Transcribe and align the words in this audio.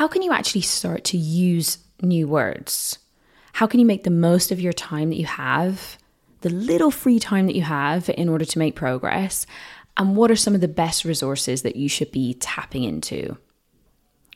how 0.00 0.08
can 0.08 0.22
you 0.22 0.32
actually 0.32 0.62
start 0.62 1.04
to 1.04 1.18
use 1.18 1.76
new 2.00 2.26
words? 2.26 2.98
How 3.52 3.66
can 3.66 3.80
you 3.80 3.84
make 3.84 4.02
the 4.02 4.08
most 4.08 4.50
of 4.50 4.58
your 4.58 4.72
time 4.72 5.10
that 5.10 5.18
you 5.18 5.26
have, 5.26 5.98
the 6.40 6.48
little 6.48 6.90
free 6.90 7.18
time 7.18 7.44
that 7.44 7.54
you 7.54 7.60
have 7.60 8.08
in 8.08 8.30
order 8.30 8.46
to 8.46 8.58
make 8.58 8.74
progress? 8.74 9.44
And 9.98 10.16
what 10.16 10.30
are 10.30 10.36
some 10.36 10.54
of 10.54 10.62
the 10.62 10.68
best 10.68 11.04
resources 11.04 11.60
that 11.60 11.76
you 11.76 11.90
should 11.90 12.10
be 12.12 12.32
tapping 12.32 12.82
into? 12.82 13.36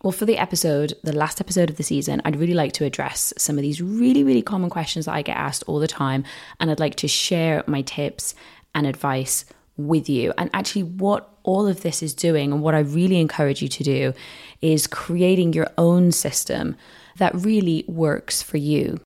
Well, 0.02 0.12
for 0.12 0.26
the 0.26 0.36
episode, 0.36 0.92
the 1.02 1.16
last 1.16 1.40
episode 1.40 1.70
of 1.70 1.78
the 1.78 1.82
season, 1.82 2.20
I'd 2.26 2.36
really 2.36 2.52
like 2.52 2.72
to 2.72 2.84
address 2.84 3.32
some 3.38 3.56
of 3.56 3.62
these 3.62 3.80
really, 3.80 4.22
really 4.22 4.42
common 4.42 4.68
questions 4.68 5.06
that 5.06 5.14
I 5.14 5.22
get 5.22 5.38
asked 5.38 5.64
all 5.66 5.78
the 5.78 5.88
time. 5.88 6.24
And 6.60 6.70
I'd 6.70 6.78
like 6.78 6.96
to 6.96 7.08
share 7.08 7.64
my 7.66 7.80
tips 7.80 8.34
and 8.74 8.86
advice 8.86 9.46
with 9.76 10.08
you. 10.08 10.32
And 10.38 10.50
actually, 10.52 10.84
what 10.84 11.30
all 11.42 11.66
of 11.66 11.82
this 11.82 12.02
is 12.02 12.14
doing, 12.14 12.52
and 12.52 12.62
what 12.62 12.74
I 12.74 12.80
really 12.80 13.20
encourage 13.20 13.62
you 13.62 13.68
to 13.68 13.84
do, 13.84 14.12
is 14.60 14.86
creating 14.86 15.52
your 15.52 15.68
own 15.76 16.12
system 16.12 16.76
that 17.18 17.34
really 17.34 17.84
works 17.86 18.42
for 18.42 18.56
you. 18.56 19.00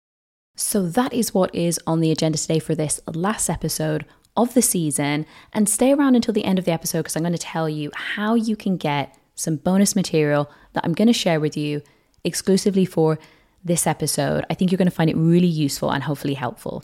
So, 0.56 0.88
that 0.88 1.14
is 1.14 1.34
what 1.34 1.54
is 1.54 1.80
on 1.88 2.00
the 2.00 2.12
agenda 2.12 2.38
today 2.38 2.60
for 2.60 2.76
this 2.76 3.00
last 3.08 3.50
episode 3.50 4.06
of 4.36 4.54
the 4.54 4.62
season. 4.62 5.26
And 5.54 5.68
stay 5.68 5.94
around 5.94 6.16
until 6.16 6.34
the 6.34 6.46
end 6.46 6.60
of 6.60 6.66
the 6.66 6.72
episode 6.72 7.00
because 7.00 7.16
I'm 7.16 7.24
going 7.24 7.34
to 7.34 7.40
tell 7.40 7.70
you 7.70 7.92
how 7.94 8.36
you 8.36 8.56
can 8.56 8.78
get 8.78 9.18
some 9.36 9.56
bonus 9.56 9.96
material 9.96 10.50
that 10.74 10.84
I'm 10.84 10.94
going 10.94 11.08
to 11.08 11.14
share 11.14 11.40
with 11.40 11.56
you 11.56 11.82
exclusively 12.24 12.86
for 12.86 13.20
this 13.64 13.86
episode. 13.86 14.46
I 14.50 14.54
think 14.54 14.72
you're 14.72 14.78
going 14.78 14.90
to 14.90 14.96
find 14.96 15.10
it 15.10 15.16
really 15.16 15.48
useful 15.48 15.92
and 15.92 16.04
hopefully 16.04 16.34
helpful. 16.34 16.84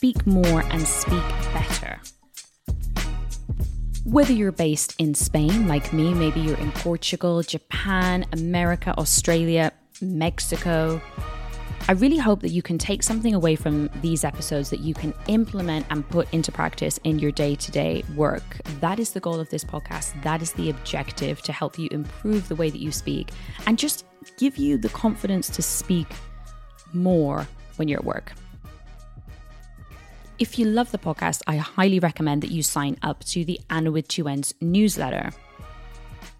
Speak 0.00 0.26
more 0.26 0.62
and 0.70 0.80
speak 0.80 1.28
better. 1.52 2.00
Whether 4.04 4.32
you're 4.32 4.50
based 4.50 4.94
in 4.98 5.12
Spain, 5.12 5.68
like 5.68 5.92
me, 5.92 6.14
maybe 6.14 6.40
you're 6.40 6.56
in 6.56 6.72
Portugal, 6.72 7.42
Japan, 7.42 8.24
America, 8.32 8.94
Australia, 8.96 9.70
Mexico, 10.00 11.02
I 11.86 11.92
really 11.92 12.16
hope 12.16 12.40
that 12.40 12.48
you 12.48 12.62
can 12.62 12.78
take 12.78 13.02
something 13.02 13.34
away 13.34 13.56
from 13.56 13.90
these 14.00 14.24
episodes 14.24 14.70
that 14.70 14.80
you 14.80 14.94
can 14.94 15.12
implement 15.28 15.84
and 15.90 16.08
put 16.08 16.32
into 16.32 16.50
practice 16.50 16.98
in 17.04 17.18
your 17.18 17.30
day 17.30 17.54
to 17.56 17.70
day 17.70 18.02
work. 18.16 18.62
That 18.80 18.98
is 18.98 19.10
the 19.10 19.20
goal 19.20 19.38
of 19.38 19.50
this 19.50 19.64
podcast. 19.64 20.22
That 20.22 20.40
is 20.40 20.52
the 20.52 20.70
objective 20.70 21.42
to 21.42 21.52
help 21.52 21.78
you 21.78 21.90
improve 21.90 22.48
the 22.48 22.56
way 22.56 22.70
that 22.70 22.80
you 22.80 22.90
speak 22.90 23.32
and 23.66 23.78
just 23.78 24.06
give 24.38 24.56
you 24.56 24.78
the 24.78 24.88
confidence 24.88 25.50
to 25.50 25.60
speak 25.60 26.06
more 26.94 27.46
when 27.76 27.86
you're 27.86 27.98
at 27.98 28.06
work. 28.06 28.32
If 30.40 30.58
you 30.58 30.64
love 30.64 30.90
the 30.90 30.96
podcast, 30.96 31.42
I 31.46 31.58
highly 31.58 31.98
recommend 31.98 32.40
that 32.40 32.50
you 32.50 32.62
sign 32.62 32.96
up 33.02 33.22
to 33.24 33.44
the 33.44 33.60
Anna 33.68 33.90
with 33.92 34.08
Two 34.08 34.26
Ends 34.26 34.54
newsletter. 34.62 35.32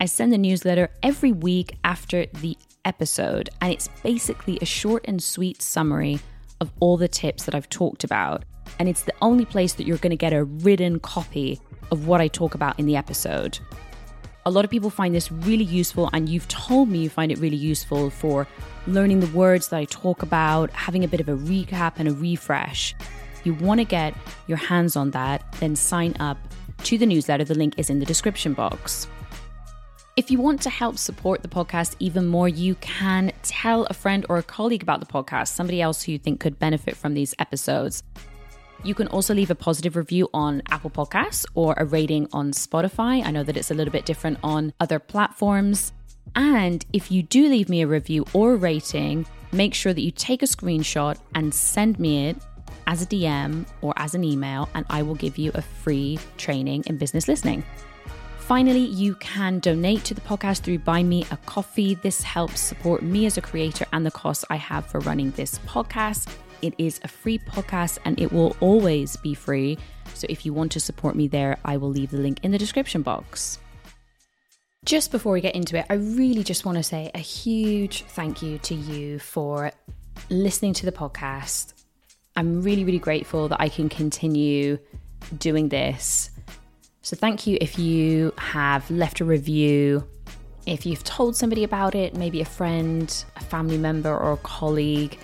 I 0.00 0.06
send 0.06 0.32
the 0.32 0.38
newsletter 0.38 0.88
every 1.02 1.32
week 1.32 1.76
after 1.84 2.24
the 2.24 2.56
episode, 2.86 3.50
and 3.60 3.70
it's 3.70 3.88
basically 4.02 4.58
a 4.62 4.64
short 4.64 5.04
and 5.06 5.22
sweet 5.22 5.60
summary 5.60 6.18
of 6.62 6.72
all 6.80 6.96
the 6.96 7.08
tips 7.08 7.44
that 7.44 7.54
I've 7.54 7.68
talked 7.68 8.02
about. 8.02 8.46
And 8.78 8.88
it's 8.88 9.02
the 9.02 9.12
only 9.20 9.44
place 9.44 9.74
that 9.74 9.86
you're 9.86 9.98
going 9.98 10.12
to 10.12 10.16
get 10.16 10.32
a 10.32 10.44
written 10.44 10.98
copy 11.00 11.60
of 11.90 12.06
what 12.06 12.22
I 12.22 12.28
talk 12.28 12.54
about 12.54 12.80
in 12.80 12.86
the 12.86 12.96
episode. 12.96 13.58
A 14.46 14.50
lot 14.50 14.64
of 14.64 14.70
people 14.70 14.88
find 14.88 15.14
this 15.14 15.30
really 15.30 15.64
useful, 15.64 16.08
and 16.14 16.26
you've 16.26 16.48
told 16.48 16.88
me 16.88 17.00
you 17.00 17.10
find 17.10 17.30
it 17.30 17.36
really 17.36 17.54
useful 17.54 18.08
for 18.08 18.46
learning 18.86 19.20
the 19.20 19.36
words 19.36 19.68
that 19.68 19.76
I 19.76 19.84
talk 19.84 20.22
about, 20.22 20.70
having 20.70 21.04
a 21.04 21.08
bit 21.08 21.20
of 21.20 21.28
a 21.28 21.36
recap 21.36 21.96
and 21.98 22.08
a 22.08 22.14
refresh 22.14 22.94
you 23.44 23.54
want 23.54 23.80
to 23.80 23.84
get 23.84 24.14
your 24.46 24.58
hands 24.58 24.96
on 24.96 25.10
that, 25.12 25.44
then 25.60 25.76
sign 25.76 26.14
up 26.20 26.38
to 26.84 26.98
the 26.98 27.06
newsletter. 27.06 27.44
The 27.44 27.54
link 27.54 27.74
is 27.76 27.90
in 27.90 27.98
the 27.98 28.06
description 28.06 28.54
box. 28.54 29.06
If 30.16 30.30
you 30.30 30.38
want 30.38 30.60
to 30.62 30.70
help 30.70 30.98
support 30.98 31.42
the 31.42 31.48
podcast 31.48 31.94
even 31.98 32.26
more, 32.26 32.48
you 32.48 32.74
can 32.76 33.32
tell 33.42 33.84
a 33.84 33.94
friend 33.94 34.26
or 34.28 34.38
a 34.38 34.42
colleague 34.42 34.82
about 34.82 35.00
the 35.00 35.06
podcast, 35.06 35.48
somebody 35.48 35.80
else 35.80 36.02
who 36.02 36.12
you 36.12 36.18
think 36.18 36.40
could 36.40 36.58
benefit 36.58 36.96
from 36.96 37.14
these 37.14 37.34
episodes. 37.38 38.02
You 38.82 38.94
can 38.94 39.08
also 39.08 39.34
leave 39.34 39.50
a 39.50 39.54
positive 39.54 39.94
review 39.94 40.28
on 40.34 40.62
Apple 40.70 40.90
Podcasts 40.90 41.46
or 41.54 41.74
a 41.76 41.84
rating 41.84 42.28
on 42.32 42.52
Spotify. 42.52 43.24
I 43.24 43.30
know 43.30 43.42
that 43.44 43.56
it's 43.56 43.70
a 43.70 43.74
little 43.74 43.92
bit 43.92 44.04
different 44.04 44.38
on 44.42 44.72
other 44.80 44.98
platforms. 44.98 45.92
And 46.34 46.84
if 46.92 47.10
you 47.10 47.22
do 47.22 47.48
leave 47.48 47.68
me 47.68 47.82
a 47.82 47.86
review 47.86 48.24
or 48.32 48.54
a 48.54 48.56
rating, 48.56 49.26
make 49.52 49.74
sure 49.74 49.92
that 49.92 50.00
you 50.00 50.10
take 50.10 50.42
a 50.42 50.46
screenshot 50.46 51.18
and 51.34 51.54
send 51.54 51.98
me 51.98 52.28
it 52.28 52.36
as 52.86 53.02
a 53.02 53.06
DM 53.06 53.66
or 53.80 53.92
as 53.96 54.14
an 54.14 54.24
email, 54.24 54.68
and 54.74 54.84
I 54.90 55.02
will 55.02 55.14
give 55.14 55.38
you 55.38 55.50
a 55.54 55.62
free 55.62 56.18
training 56.36 56.84
in 56.86 56.96
business 56.96 57.28
listening. 57.28 57.64
Finally, 58.38 58.86
you 58.86 59.14
can 59.16 59.60
donate 59.60 60.02
to 60.04 60.12
the 60.12 60.20
podcast 60.22 60.62
through 60.62 60.80
Buy 60.80 61.04
Me 61.04 61.24
a 61.30 61.36
Coffee. 61.46 61.94
This 61.94 62.22
helps 62.22 62.60
support 62.60 63.00
me 63.00 63.26
as 63.26 63.38
a 63.38 63.40
creator 63.40 63.86
and 63.92 64.04
the 64.04 64.10
costs 64.10 64.44
I 64.50 64.56
have 64.56 64.86
for 64.86 64.98
running 65.00 65.30
this 65.30 65.58
podcast. 65.60 66.28
It 66.60 66.74
is 66.76 67.00
a 67.04 67.08
free 67.08 67.38
podcast 67.38 67.98
and 68.04 68.20
it 68.20 68.32
will 68.32 68.56
always 68.58 69.16
be 69.16 69.34
free. 69.34 69.78
So 70.14 70.26
if 70.28 70.44
you 70.44 70.52
want 70.52 70.72
to 70.72 70.80
support 70.80 71.14
me 71.14 71.28
there, 71.28 71.58
I 71.64 71.76
will 71.76 71.90
leave 71.90 72.10
the 72.10 72.18
link 72.18 72.40
in 72.42 72.50
the 72.50 72.58
description 72.58 73.02
box. 73.02 73.60
Just 74.84 75.12
before 75.12 75.32
we 75.32 75.40
get 75.40 75.54
into 75.54 75.76
it, 75.78 75.86
I 75.88 75.94
really 75.94 76.42
just 76.42 76.64
want 76.64 76.76
to 76.76 76.82
say 76.82 77.10
a 77.14 77.18
huge 77.18 78.02
thank 78.02 78.42
you 78.42 78.58
to 78.58 78.74
you 78.74 79.18
for 79.18 79.70
listening 80.28 80.72
to 80.74 80.86
the 80.86 80.92
podcast, 80.92 81.74
I'm 82.36 82.62
really, 82.62 82.84
really 82.84 82.98
grateful 82.98 83.48
that 83.48 83.60
I 83.60 83.68
can 83.68 83.88
continue 83.88 84.78
doing 85.38 85.68
this. 85.68 86.30
So, 87.02 87.16
thank 87.16 87.46
you 87.46 87.58
if 87.60 87.78
you 87.78 88.32
have 88.36 88.90
left 88.90 89.20
a 89.20 89.24
review, 89.24 90.06
if 90.66 90.86
you've 90.86 91.04
told 91.04 91.34
somebody 91.34 91.64
about 91.64 91.94
it, 91.94 92.14
maybe 92.14 92.40
a 92.40 92.44
friend, 92.44 93.24
a 93.36 93.40
family 93.40 93.78
member, 93.78 94.14
or 94.16 94.32
a 94.32 94.36
colleague. 94.38 95.18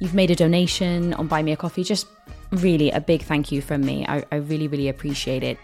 You've 0.00 0.14
made 0.14 0.30
a 0.30 0.34
donation 0.34 1.14
on 1.14 1.28
Buy 1.28 1.42
Me 1.42 1.52
a 1.52 1.56
Coffee. 1.56 1.84
Just 1.84 2.06
really 2.50 2.90
a 2.90 3.00
big 3.00 3.22
thank 3.22 3.52
you 3.52 3.62
from 3.62 3.82
me. 3.82 4.04
I, 4.06 4.24
I 4.32 4.36
really, 4.36 4.68
really 4.68 4.88
appreciate 4.88 5.42
it. 5.42 5.58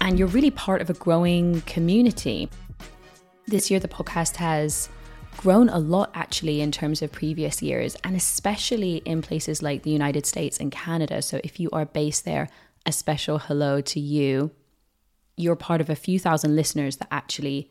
And 0.00 0.18
you're 0.18 0.28
really 0.28 0.50
part 0.50 0.82
of 0.82 0.90
a 0.90 0.94
growing 0.94 1.60
community. 1.62 2.50
This 3.46 3.70
year, 3.70 3.80
the 3.80 3.88
podcast 3.88 4.36
has 4.36 4.88
grown 5.36 5.68
a 5.68 5.78
lot 5.78 6.10
actually 6.14 6.60
in 6.60 6.72
terms 6.72 7.02
of 7.02 7.12
previous 7.12 7.62
years, 7.62 7.96
and 8.04 8.16
especially 8.16 8.96
in 9.04 9.22
places 9.22 9.62
like 9.62 9.82
the 9.82 9.90
United 9.90 10.26
States 10.26 10.58
and 10.58 10.70
Canada. 10.72 11.22
So 11.22 11.40
if 11.44 11.60
you 11.60 11.68
are 11.72 11.84
based 11.84 12.24
there, 12.24 12.48
a 12.86 12.92
special 12.92 13.38
hello 13.38 13.80
to 13.80 14.00
you. 14.00 14.50
You're 15.36 15.56
part 15.56 15.80
of 15.80 15.90
a 15.90 15.96
few 15.96 16.18
thousand 16.18 16.54
listeners 16.54 16.96
that 16.98 17.08
actually 17.10 17.70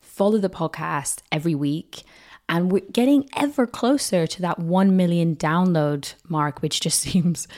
follow 0.00 0.38
the 0.38 0.48
podcast 0.48 1.20
every 1.32 1.54
week. 1.54 2.02
And 2.48 2.70
we're 2.70 2.82
getting 2.92 3.28
ever 3.36 3.66
closer 3.66 4.26
to 4.26 4.42
that 4.42 4.58
1 4.58 4.96
million 4.96 5.34
download 5.34 6.14
mark, 6.28 6.62
which 6.62 6.80
just 6.80 7.00
seems 7.08 7.48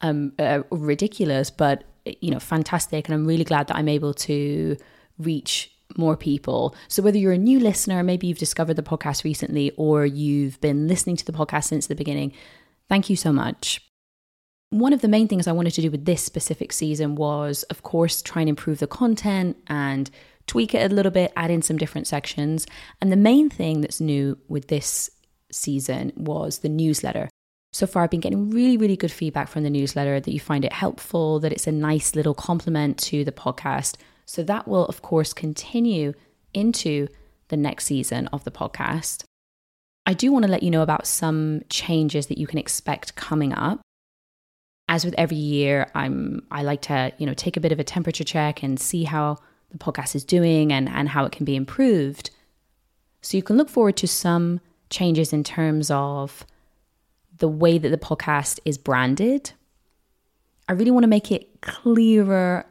um, 0.00 0.32
uh, 0.38 0.62
ridiculous, 0.70 1.50
but 1.50 1.84
you 2.20 2.30
know, 2.30 2.40
fantastic. 2.40 3.08
And 3.08 3.14
I'm 3.14 3.26
really 3.26 3.44
glad 3.44 3.68
that 3.68 3.76
I'm 3.76 3.88
able 3.88 4.12
to 4.14 4.76
reach 5.18 5.73
more 5.96 6.16
people. 6.16 6.74
So, 6.88 7.02
whether 7.02 7.18
you're 7.18 7.32
a 7.32 7.38
new 7.38 7.60
listener, 7.60 8.02
maybe 8.02 8.26
you've 8.26 8.38
discovered 8.38 8.74
the 8.74 8.82
podcast 8.82 9.24
recently, 9.24 9.72
or 9.76 10.06
you've 10.06 10.60
been 10.60 10.88
listening 10.88 11.16
to 11.16 11.24
the 11.24 11.32
podcast 11.32 11.64
since 11.64 11.86
the 11.86 11.94
beginning, 11.94 12.32
thank 12.88 13.10
you 13.10 13.16
so 13.16 13.32
much. 13.32 13.80
One 14.70 14.92
of 14.92 15.02
the 15.02 15.08
main 15.08 15.28
things 15.28 15.46
I 15.46 15.52
wanted 15.52 15.74
to 15.74 15.82
do 15.82 15.90
with 15.90 16.04
this 16.04 16.22
specific 16.22 16.72
season 16.72 17.14
was, 17.14 17.62
of 17.64 17.82
course, 17.82 18.22
try 18.22 18.42
and 18.42 18.48
improve 18.48 18.80
the 18.80 18.86
content 18.86 19.56
and 19.68 20.10
tweak 20.46 20.74
it 20.74 20.90
a 20.90 20.94
little 20.94 21.12
bit, 21.12 21.32
add 21.36 21.50
in 21.50 21.62
some 21.62 21.76
different 21.76 22.06
sections. 22.06 22.66
And 23.00 23.12
the 23.12 23.16
main 23.16 23.48
thing 23.50 23.80
that's 23.80 24.00
new 24.00 24.38
with 24.48 24.68
this 24.68 25.10
season 25.52 26.12
was 26.16 26.58
the 26.58 26.68
newsletter. 26.68 27.28
So 27.72 27.86
far, 27.86 28.04
I've 28.04 28.10
been 28.10 28.20
getting 28.20 28.50
really, 28.50 28.76
really 28.76 28.96
good 28.96 29.10
feedback 29.10 29.48
from 29.48 29.64
the 29.64 29.70
newsletter 29.70 30.20
that 30.20 30.32
you 30.32 30.40
find 30.40 30.64
it 30.64 30.72
helpful, 30.72 31.40
that 31.40 31.52
it's 31.52 31.66
a 31.66 31.72
nice 31.72 32.14
little 32.14 32.34
complement 32.34 32.98
to 32.98 33.24
the 33.24 33.32
podcast. 33.32 33.96
So 34.26 34.42
that 34.44 34.66
will, 34.66 34.86
of 34.86 35.02
course, 35.02 35.32
continue 35.32 36.14
into 36.52 37.08
the 37.48 37.56
next 37.56 37.86
season 37.86 38.26
of 38.28 38.44
the 38.44 38.50
podcast. 38.50 39.24
I 40.06 40.14
do 40.14 40.32
want 40.32 40.44
to 40.44 40.50
let 40.50 40.62
you 40.62 40.70
know 40.70 40.82
about 40.82 41.06
some 41.06 41.62
changes 41.68 42.26
that 42.26 42.38
you 42.38 42.46
can 42.46 42.58
expect 42.58 43.16
coming 43.16 43.52
up. 43.52 43.80
As 44.88 45.04
with 45.04 45.14
every 45.16 45.36
year, 45.36 45.90
I'm 45.94 46.46
I 46.50 46.62
like 46.62 46.82
to, 46.82 47.12
you 47.18 47.26
know, 47.26 47.34
take 47.34 47.56
a 47.56 47.60
bit 47.60 47.72
of 47.72 47.80
a 47.80 47.84
temperature 47.84 48.24
check 48.24 48.62
and 48.62 48.78
see 48.78 49.04
how 49.04 49.38
the 49.70 49.78
podcast 49.78 50.14
is 50.14 50.24
doing 50.24 50.72
and, 50.72 50.88
and 50.88 51.08
how 51.08 51.24
it 51.24 51.32
can 51.32 51.44
be 51.44 51.56
improved. 51.56 52.30
So 53.22 53.38
you 53.38 53.42
can 53.42 53.56
look 53.56 53.70
forward 53.70 53.96
to 53.98 54.06
some 54.06 54.60
changes 54.90 55.32
in 55.32 55.42
terms 55.42 55.90
of 55.90 56.44
the 57.38 57.48
way 57.48 57.78
that 57.78 57.88
the 57.88 57.98
podcast 57.98 58.60
is 58.66 58.76
branded. 58.76 59.52
I 60.68 60.72
really 60.74 60.90
want 60.90 61.04
to 61.04 61.08
make 61.08 61.32
it 61.32 61.60
clearer 61.62 62.66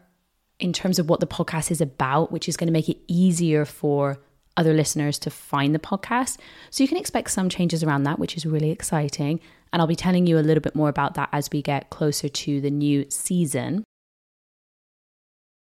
in 0.64 0.72
terms 0.72 0.98
of 0.98 1.10
what 1.10 1.20
the 1.20 1.28
podcast 1.28 1.70
is 1.72 1.82
about, 1.82 2.32
which 2.32 2.48
is 2.48 2.56
going 2.56 2.68
to 2.68 2.74
make 2.74 2.88
it 2.88 2.98
easier 3.08 3.66
for 3.66 4.18
other 4.56 4.74
listeners 4.74 5.20
to 5.20 5.30
find 5.30 5.76
the 5.76 5.80
podcast. 5.80 6.38
So 6.70 6.84
you 6.84 6.88
can 6.88 6.98
expect 6.98 7.32
some 7.32 7.50
changes 7.50 7.84
around 7.84 8.04
that, 8.04 8.18
which 8.18 8.38
is 8.38 8.46
really 8.46 8.72
exciting. 8.72 9.42
And 9.74 9.82
I'll 9.82 9.88
be 9.88 9.96
telling 9.96 10.26
you 10.26 10.40
a 10.40 10.48
little 10.48 10.62
bit 10.62 10.74
more 10.74 10.88
about 10.88 11.16
that 11.16 11.28
as 11.34 11.50
we 11.52 11.62
get 11.62 11.90
closer 11.90 12.30
to 12.30 12.62
the 12.62 12.72
new 12.72 13.06
season. 13.10 13.84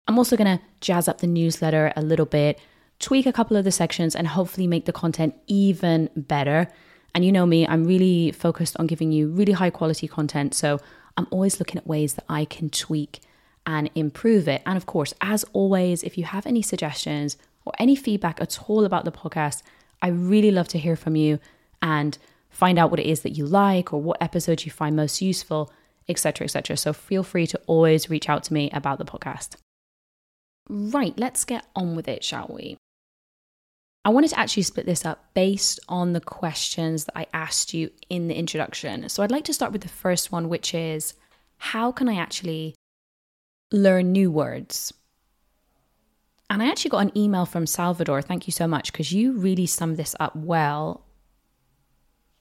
I'm 0.08 0.18
also 0.18 0.36
going 0.36 0.58
to 0.58 0.64
jazz 0.82 1.08
up 1.08 1.20
the 1.20 1.28
newsletter 1.28 1.94
a 1.96 2.02
little 2.02 2.26
bit, 2.26 2.60
tweak 3.00 3.28
a 3.28 3.34
couple 3.34 3.58
of 3.58 3.66
the 3.66 3.72
sections, 3.72 4.16
and 4.16 4.28
hopefully 4.28 4.66
make 4.66 4.86
the 4.86 4.94
content 4.94 5.36
even 5.46 6.10
better. 6.16 6.68
And 7.14 7.24
you 7.24 7.32
know 7.32 7.46
me, 7.46 7.68
I'm 7.68 7.84
really 7.84 8.32
focused 8.32 8.76
on 8.80 8.88
giving 8.88 9.12
you 9.12 9.28
really 9.28 9.54
high 9.54 9.70
quality 9.70 10.08
content. 10.08 10.56
So 10.56 10.80
I'm 11.16 11.28
always 11.30 11.60
looking 11.60 11.78
at 11.78 11.86
ways 11.86 12.16
that 12.16 12.26
I 12.28 12.46
can 12.46 12.72
tweak 12.72 13.20
and 13.70 13.88
improve 13.94 14.48
it. 14.48 14.64
And 14.66 14.76
of 14.78 14.88
course, 14.88 15.14
as 15.22 15.46
always, 15.54 16.02
if 16.02 16.18
you 16.18 16.24
have 16.24 16.48
any 16.48 16.64
suggestions 16.64 17.38
or 17.66 17.74
any 17.78 17.96
feedback 17.96 18.42
at 18.42 18.68
all 18.68 18.84
about 18.84 19.06
the 19.06 19.12
podcast, 19.12 19.62
I 20.02 20.08
really 20.08 20.50
love 20.50 20.68
to 20.70 20.80
hear 20.80 20.96
from 20.96 21.16
you 21.16 21.38
and 21.80 22.18
find 22.50 22.80
out 22.80 22.90
what 22.90 23.00
it 23.00 23.06
is 23.06 23.22
that 23.22 23.38
you 23.38 23.46
like 23.46 23.94
or 23.94 24.02
what 24.02 24.20
episodes 24.22 24.66
you 24.66 24.72
find 24.72 24.96
most 24.96 25.22
useful, 25.22 25.72
etc., 26.08 26.46
etc. 26.46 26.78
So 26.78 26.94
feel 26.94 27.22
free 27.22 27.46
to 27.46 27.62
always 27.68 28.10
reach 28.10 28.28
out 28.28 28.44
to 28.46 28.54
me 28.54 28.72
about 28.72 28.98
the 28.98 29.06
podcast. 29.06 29.56
Right, 30.68 31.14
let's 31.16 31.46
get 31.46 31.68
on 31.76 31.96
with 31.96 32.08
it, 32.08 32.24
shall 32.24 32.48
we? 32.50 32.76
I 34.04 34.10
wanted 34.10 34.32
to 34.32 34.40
actually 34.40 34.64
split 34.64 34.88
this 34.88 35.06
up 35.06 35.32
based 35.36 35.80
on 35.88 36.14
the 36.14 36.22
questions 36.22 37.06
that 37.06 37.16
I 37.16 37.28
asked 37.36 37.76
you 37.76 37.92
in 38.10 38.30
the 38.30 38.36
introduction. 38.36 39.08
So 39.10 39.22
I'd 39.22 39.30
like 39.30 39.44
to 39.44 39.54
start 39.54 39.74
with 39.74 39.82
the 39.82 39.90
first 39.90 40.32
one, 40.32 40.50
which 40.50 40.74
is 40.74 41.14
how 41.58 41.92
can 41.92 42.10
I 42.10 42.16
actually 42.16 42.74
learn 43.72 44.12
new 44.12 44.32
words? 44.32 44.94
And 46.50 46.64
I 46.64 46.70
actually 46.70 46.90
got 46.90 47.06
an 47.06 47.18
email 47.18 47.46
from 47.46 47.68
Salvador. 47.68 48.22
Thank 48.22 48.48
you 48.48 48.52
so 48.52 48.68
much 48.68 48.92
because 48.92 49.12
you 49.12 49.34
really 49.34 49.68
summed 49.68 49.98
this 49.98 50.16
up 50.20 50.36
well. 50.36 51.06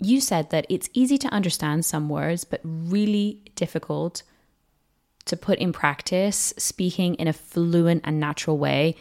You 0.01 0.21
said 0.21 0.51
that 0.51 0.67
it's 0.69 0.89
easy 0.95 1.19
to 1.19 1.29
understand 1.29 1.85
some 1.85 2.09
words, 2.09 2.45
but 2.45 2.61
really 2.65 3.43
difficult 3.55 4.23
to 5.27 5.37
put 5.37 5.59
in 5.59 5.73
practice 5.73 6.55
speaking 6.57 7.15
in 7.17 7.29
a 7.29 7.33
fluent 7.33 8.03
and 8.05 8.19
natural 8.19 8.57
way. 8.57 8.97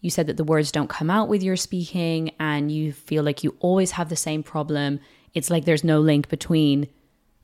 You 0.00 0.10
said 0.10 0.26
that 0.26 0.36
the 0.36 0.44
words 0.44 0.72
don't 0.72 0.90
come 0.90 1.10
out 1.10 1.28
with 1.28 1.42
your 1.42 1.56
speaking 1.56 2.32
and 2.40 2.72
you 2.72 2.92
feel 2.92 3.22
like 3.22 3.44
you 3.44 3.56
always 3.60 3.92
have 3.92 4.08
the 4.08 4.16
same 4.16 4.42
problem. 4.42 4.98
It's 5.34 5.50
like 5.50 5.64
there's 5.64 5.84
no 5.84 6.00
link 6.00 6.28
between 6.28 6.88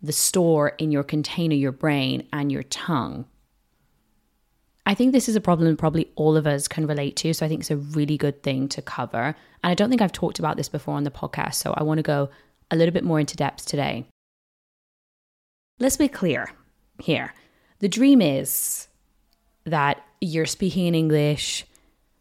the 0.03 0.13
store 0.13 0.71
in 0.79 0.91
your 0.91 1.05
container, 1.05 1.55
your 1.55 1.73
brain, 1.73 2.27
and 2.33 2.51
your 2.51 2.65
tongue. 2.65 3.27
I 4.87 4.95
think 4.95 5.13
this 5.13 5.29
is 5.29 5.37
a 5.37 5.41
problem 5.41 5.77
probably 5.77 6.11
all 6.15 6.37
of 6.37 6.47
us 6.47 6.69
can 6.69 6.87
relate 6.87 7.17
to. 7.17 7.33
So 7.33 7.47
I 7.47 7.49
think 7.49 7.61
it's 7.61 7.71
a 7.71 7.77
really 7.77 8.19
good 8.19 8.43
thing 8.43 8.69
to 8.69 8.83
cover. 8.83 9.35
And 9.63 9.71
I 9.71 9.75
don't 9.75 9.89
think 9.89 10.03
I've 10.03 10.13
talked 10.13 10.39
about 10.39 10.57
this 10.57 10.69
before 10.69 10.95
on 10.95 11.05
the 11.05 11.11
podcast. 11.11 11.55
So 11.55 11.73
I 11.77 11.83
want 11.83 11.99
to 11.99 12.03
go 12.03 12.29
a 12.71 12.77
little 12.77 12.93
bit 12.93 13.05
more 13.05 13.21
into 13.21 13.37
depth 13.37 13.67
today. 13.67 14.07
Let's 15.79 15.97
be 15.97 16.09
clear 16.09 16.53
here. 17.01 17.33
The 17.81 17.89
dream 17.89 18.21
is 18.21 18.89
that 19.65 20.03
you're 20.21 20.47
speaking 20.47 20.87
in 20.87 20.95
English, 20.95 21.65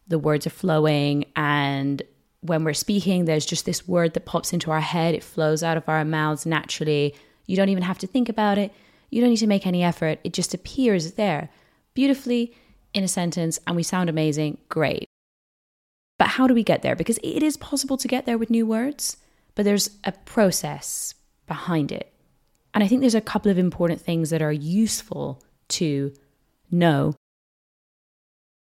the 0.08 0.18
words 0.18 0.46
are 0.46 0.50
flowing, 0.50 1.26
and 1.36 2.02
when 2.40 2.64
we're 2.64 2.74
speaking, 2.74 3.24
there's 3.24 3.46
just 3.46 3.64
this 3.64 3.88
word 3.88 4.14
that 4.14 4.26
pops 4.26 4.52
into 4.52 4.70
our 4.70 4.80
head. 4.80 5.14
It 5.14 5.22
flows 5.22 5.62
out 5.62 5.76
of 5.76 5.88
our 5.88 6.04
mouths 6.04 6.44
naturally. 6.44 7.14
You 7.46 7.56
don't 7.56 7.68
even 7.70 7.82
have 7.82 7.98
to 7.98 8.06
think 8.06 8.28
about 8.28 8.58
it. 8.58 8.72
You 9.10 9.20
don't 9.20 9.30
need 9.30 9.36
to 9.38 9.46
make 9.46 9.66
any 9.66 9.82
effort. 9.82 10.18
It 10.24 10.32
just 10.32 10.52
appears 10.52 11.12
there 11.12 11.48
beautifully 11.94 12.54
in 12.92 13.04
a 13.04 13.08
sentence 13.08 13.58
and 13.66 13.76
we 13.76 13.82
sound 13.82 14.08
amazing, 14.08 14.58
great. 14.68 15.06
But 16.18 16.28
how 16.28 16.46
do 16.46 16.54
we 16.54 16.62
get 16.62 16.82
there? 16.82 16.96
Because 16.96 17.18
it 17.18 17.42
is 17.42 17.56
possible 17.56 17.96
to 17.96 18.08
get 18.08 18.26
there 18.26 18.38
with 18.38 18.50
new 18.50 18.66
words, 18.66 19.16
but 19.54 19.64
there's 19.64 19.90
a 20.04 20.12
process 20.12 21.14
behind 21.46 21.90
it. 21.90 22.12
And 22.72 22.82
I 22.82 22.88
think 22.88 23.00
there's 23.00 23.14
a 23.14 23.20
couple 23.20 23.50
of 23.50 23.58
important 23.58 24.00
things 24.00 24.30
that 24.30 24.42
are 24.42 24.52
useful 24.52 25.42
to 25.68 26.12
know. 26.70 27.14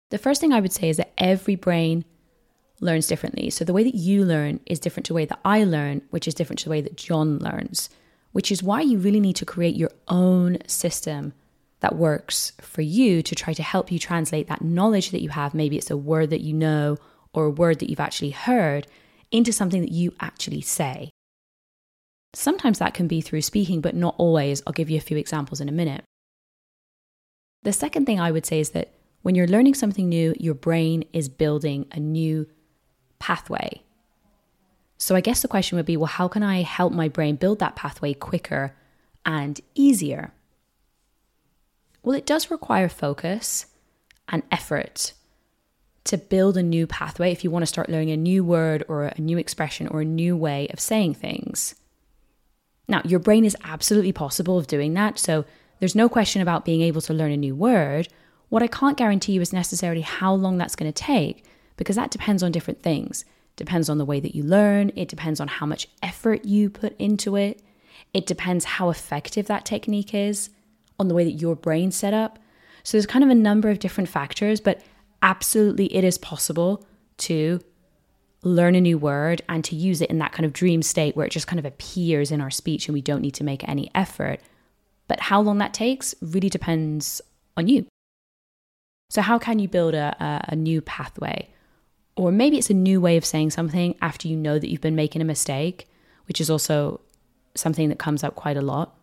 The 0.10 0.18
first 0.18 0.40
thing 0.40 0.54
I 0.54 0.60
would 0.60 0.74
say 0.74 0.90
is 0.90 0.98
that 0.98 1.14
every 1.18 1.56
brain 1.56 2.06
learns 2.80 3.08
differently. 3.08 3.50
So 3.50 3.66
the 3.66 3.74
way 3.74 3.84
that 3.84 3.96
you 3.96 4.24
learn 4.24 4.60
is 4.66 4.80
different 4.80 5.06
to 5.08 5.14
the 5.14 5.16
way 5.16 5.26
that 5.26 5.40
I 5.44 5.64
learn, 5.64 6.02
which 6.12 6.28
is 6.28 6.34
different 6.34 6.60
to 6.60 6.66
the 6.66 6.72
way 6.72 6.82
that 6.82 6.96
John 6.96 7.40
learns, 7.40 7.90
which 8.32 8.52
is 8.52 8.62
why 8.62 8.82
you 8.82 9.00
really 9.00 9.20
need 9.20 9.36
to 9.38 9.46
create 9.46 9.76
your 9.76 9.92
own 10.08 10.60
system 10.68 11.34
that 11.80 11.96
works 11.96 12.54
for 12.60 12.82
you 12.82 13.22
to 13.22 13.36
try 13.36 13.54
to 13.54 13.64
help 13.64 13.92
you 13.92 14.00
translate 14.00 14.48
that 14.48 14.64
knowledge 14.64 15.12
that 15.12 15.22
you 15.22 15.30
have. 15.30 15.54
Maybe 15.54 15.78
it's 15.78 15.92
a 15.92 15.98
word 15.98 16.32
that 16.32 16.42
you 16.42 16.54
know 16.54 16.98
or 17.34 17.46
a 17.46 17.52
word 17.52 17.80
that 17.80 17.90
you've 17.90 18.00
actually 18.00 18.32
heard 18.32 18.88
into 19.32 19.52
something 19.52 19.82
that 19.82 19.92
you 19.92 20.14
actually 20.20 20.62
say. 20.62 21.12
Sometimes 22.34 22.80
that 22.80 22.94
can 22.94 23.08
be 23.08 23.22
through 23.22 23.42
speaking, 23.42 23.82
but 23.82 23.96
not 23.96 24.16
always. 24.18 24.62
I'll 24.66 24.74
give 24.74 24.90
you 24.90 24.98
a 24.98 25.02
few 25.02 25.18
examples 25.18 25.62
in 25.62 25.70
a 25.70 25.74
minute. 25.74 26.04
The 27.64 27.74
second 27.74 28.06
thing 28.06 28.20
I 28.20 28.32
would 28.32 28.46
say 28.46 28.60
is 28.60 28.72
that 28.72 28.94
when 29.22 29.36
you're 29.36 29.48
learning 29.48 29.74
something 29.74 30.08
new, 30.08 30.34
your 30.40 30.54
brain 30.54 31.04
is 31.14 31.30
building 31.30 31.86
a 31.92 32.00
new 32.00 32.48
pathway. 33.20 33.82
So 34.98 35.16
I 35.16 35.22
guess 35.22 35.42
the 35.42 35.48
question 35.48 35.76
would 35.76 35.86
be 35.86 35.98
well, 35.98 36.08
how 36.08 36.28
can 36.28 36.44
I 36.44 36.62
help 36.62 36.94
my 36.94 37.08
brain 37.08 37.36
build 37.36 37.60
that 37.60 37.76
pathway 37.76 38.14
quicker 38.14 38.76
and 39.26 39.60
easier? 39.76 40.34
Well, 42.08 42.16
it 42.16 42.26
does 42.26 42.50
require 42.50 42.88
focus 42.88 43.66
and 44.30 44.42
effort 44.50 45.12
to 46.06 46.18
build 46.18 46.56
a 46.56 46.64
new 46.64 46.88
pathway 46.88 47.34
if 47.34 47.44
you 47.44 47.52
want 47.52 47.64
to 47.64 47.68
start 47.68 47.90
learning 47.90 48.12
a 48.12 48.16
new 48.16 48.46
word 48.46 48.86
or 48.88 49.04
a 49.04 49.20
new 49.20 49.38
expression 49.38 49.90
or 49.90 50.00
a 50.00 50.06
new 50.06 50.38
way 50.38 50.70
of 50.70 50.80
saying 50.80 51.16
things. 51.16 51.76
Now, 52.88 53.02
your 53.04 53.20
brain 53.20 53.44
is 53.44 53.58
absolutely 53.62 54.14
possible 54.14 54.58
of 54.58 54.68
doing 54.68 54.94
that, 54.94 55.20
so 55.20 55.44
there's 55.80 55.96
no 55.96 56.08
question 56.08 56.42
about 56.42 56.64
being 56.64 56.82
able 56.82 57.02
to 57.02 57.14
learn 57.14 57.34
a 57.34 57.36
new 57.36 57.54
word. 57.54 58.08
What 58.48 58.64
I 58.64 58.68
can't 58.68 58.96
guarantee 58.96 59.34
you 59.34 59.42
is 59.42 59.52
necessarily 59.52 60.00
how 60.00 60.34
long 60.34 60.58
that's 60.58 60.78
going 60.78 60.90
to 60.90 61.04
take 61.04 61.44
because 61.76 61.98
that 61.98 62.12
depends 62.12 62.42
on 62.42 62.54
different 62.54 62.82
things. 62.82 63.26
Depends 63.58 63.90
on 63.90 63.98
the 63.98 64.06
way 64.06 64.22
that 64.22 64.34
you 64.34 64.44
learn, 64.44 64.94
it 64.96 65.10
depends 65.10 65.42
on 65.42 65.50
how 65.50 65.66
much 65.66 65.90
effort 66.02 66.46
you 66.46 66.70
put 66.70 66.96
into 66.98 67.36
it, 67.36 67.62
it 68.14 68.26
depends 68.26 68.64
how 68.64 68.90
effective 68.90 69.48
that 69.48 69.66
technique 69.66 70.14
is 70.14 70.52
on 71.00 71.08
the 71.08 71.14
way 71.14 71.24
that 71.24 71.32
your 71.32 71.56
brain's 71.56 71.96
set 71.96 72.14
up. 72.14 72.40
So 72.84 72.98
there's 72.98 73.06
kind 73.06 73.24
of 73.24 73.30
a 73.30 73.36
number 73.36 73.70
of 73.70 73.80
different 73.80 74.10
factors, 74.10 74.60
but 74.62 74.82
absolutely 75.22 75.94
it 75.94 76.04
is 76.04 76.18
possible 76.18 76.86
to 77.18 77.60
learn 78.44 78.76
a 78.76 78.82
new 78.82 78.98
word 78.98 79.42
and 79.50 79.64
to 79.66 79.76
use 79.76 80.02
it 80.02 80.10
in 80.10 80.20
that 80.20 80.32
kind 80.32 80.46
of 80.46 80.54
dream 80.54 80.82
state 80.82 81.16
where 81.16 81.26
it 81.26 81.32
just 81.32 81.48
kind 81.48 81.60
of 81.60 81.66
appears 81.66 82.32
in 82.32 82.40
our 82.40 82.52
speech 82.52 82.88
and 82.88 82.94
we 82.94 83.02
don't 83.02 83.22
need 83.22 83.34
to 83.34 83.44
make 83.44 83.68
any 83.68 83.90
effort. 83.96 84.40
But 85.08 85.20
how 85.20 85.42
long 85.42 85.58
that 85.58 85.74
takes 85.74 86.14
really 86.22 86.50
depends 86.50 87.22
on 87.56 87.68
you. 87.68 87.88
So, 89.10 89.22
how 89.22 89.40
can 89.40 89.60
you 89.60 89.68
build 89.68 89.94
a, 89.94 90.16
a, 90.24 90.52
a 90.54 90.56
new 90.56 90.82
pathway? 90.82 91.50
Or 92.16 92.32
maybe 92.32 92.58
it's 92.58 92.70
a 92.70 92.74
new 92.74 93.00
way 93.00 93.16
of 93.16 93.26
saying 93.26 93.52
something 93.52 93.96
after 94.02 94.28
you 94.28 94.36
know 94.36 94.60
that 94.60 94.70
you've 94.70 94.82
been 94.82 94.96
making 94.96 95.22
a 95.22 95.26
mistake, 95.26 95.88
which 96.28 96.42
is 96.42 96.50
also 96.50 97.00
something 97.56 97.90
that 97.90 98.00
comes 98.00 98.24
up 98.24 98.36
quite 98.36 98.58
a 98.58 98.62
lot. 98.62 98.97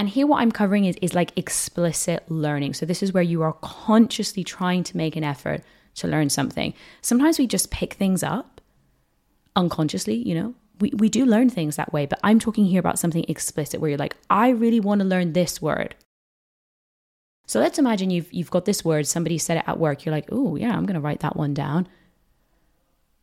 And 0.00 0.08
here, 0.08 0.26
what 0.26 0.40
I'm 0.40 0.50
covering 0.50 0.86
is, 0.86 0.96
is 1.02 1.12
like 1.12 1.30
explicit 1.36 2.24
learning. 2.30 2.72
So, 2.72 2.86
this 2.86 3.02
is 3.02 3.12
where 3.12 3.22
you 3.22 3.42
are 3.42 3.52
consciously 3.60 4.42
trying 4.42 4.82
to 4.84 4.96
make 4.96 5.14
an 5.14 5.22
effort 5.22 5.62
to 5.96 6.08
learn 6.08 6.30
something. 6.30 6.72
Sometimes 7.02 7.38
we 7.38 7.46
just 7.46 7.70
pick 7.70 7.92
things 7.92 8.22
up 8.22 8.62
unconsciously, 9.54 10.14
you 10.14 10.34
know, 10.34 10.54
we, 10.80 10.90
we 10.96 11.10
do 11.10 11.26
learn 11.26 11.50
things 11.50 11.76
that 11.76 11.92
way, 11.92 12.06
but 12.06 12.18
I'm 12.24 12.38
talking 12.38 12.64
here 12.64 12.80
about 12.80 12.98
something 12.98 13.26
explicit 13.28 13.78
where 13.78 13.90
you're 13.90 13.98
like, 13.98 14.16
I 14.30 14.48
really 14.48 14.80
want 14.80 15.02
to 15.02 15.06
learn 15.06 15.34
this 15.34 15.60
word. 15.60 15.94
So 17.46 17.60
let's 17.60 17.78
imagine 17.78 18.08
you've 18.08 18.32
you've 18.32 18.50
got 18.50 18.64
this 18.64 18.82
word, 18.82 19.06
somebody 19.06 19.36
said 19.36 19.58
it 19.58 19.64
at 19.66 19.78
work, 19.78 20.06
you're 20.06 20.14
like, 20.14 20.30
oh 20.32 20.56
yeah, 20.56 20.74
I'm 20.74 20.86
gonna 20.86 21.02
write 21.02 21.20
that 21.20 21.36
one 21.36 21.52
down. 21.52 21.86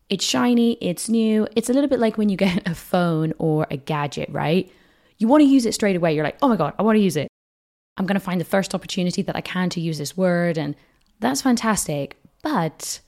It's 0.09 0.23
shiny, 0.23 0.77
it's 0.79 1.09
new. 1.09 1.47
It's 1.55 1.71
a 1.71 1.73
little 1.73 1.89
bit 1.89 1.99
like 1.99 2.19
when 2.19 2.29
you 2.29 2.37
get 2.37 2.67
a 2.69 2.75
phone 2.75 3.33
or 3.39 3.65
a 3.71 3.77
gadget, 3.77 4.29
right? 4.29 4.71
You 5.17 5.27
want 5.27 5.41
to 5.41 5.49
use 5.49 5.65
it 5.65 5.73
straight 5.73 5.95
away. 5.95 6.13
You're 6.13 6.23
like, 6.23 6.37
oh 6.41 6.47
my 6.47 6.55
God, 6.55 6.73
I 6.77 6.83
want 6.83 6.97
to 6.97 7.01
use 7.01 7.17
it. 7.17 7.27
I'm 7.97 8.05
going 8.05 8.19
to 8.19 8.23
find 8.23 8.39
the 8.39 8.45
first 8.45 8.75
opportunity 8.75 9.21
that 9.23 9.35
I 9.35 9.41
can 9.41 9.69
to 9.71 9.81
use 9.81 9.97
this 9.97 10.15
word. 10.15 10.57
And 10.57 10.75
that's 11.19 11.41
fantastic. 11.41 12.17
But 12.43 12.99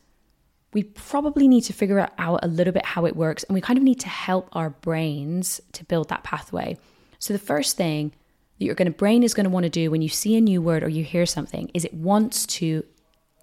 we 0.73 0.83
probably 0.83 1.47
need 1.47 1.61
to 1.61 1.73
figure 1.73 2.09
out 2.17 2.39
a 2.43 2.47
little 2.47 2.73
bit 2.73 2.85
how 2.85 3.05
it 3.05 3.15
works. 3.15 3.43
And 3.43 3.53
we 3.53 3.61
kind 3.61 3.77
of 3.77 3.83
need 3.83 3.99
to 4.01 4.09
help 4.09 4.49
our 4.53 4.69
brains 4.69 5.61
to 5.73 5.83
build 5.85 6.09
that 6.09 6.23
pathway. 6.23 6.77
So 7.19 7.33
the 7.33 7.39
first 7.39 7.77
thing 7.77 8.13
that 8.59 8.65
your 8.65 8.75
brain 8.75 9.23
is 9.23 9.33
going 9.33 9.45
to 9.45 9.49
want 9.49 9.63
to 9.63 9.69
do 9.69 9.91
when 9.91 10.01
you 10.01 10.09
see 10.09 10.35
a 10.35 10.41
new 10.41 10.61
word 10.61 10.83
or 10.83 10.89
you 10.89 11.03
hear 11.03 11.25
something 11.25 11.69
is 11.73 11.85
it 11.85 11.93
wants 11.93 12.45
to 12.47 12.83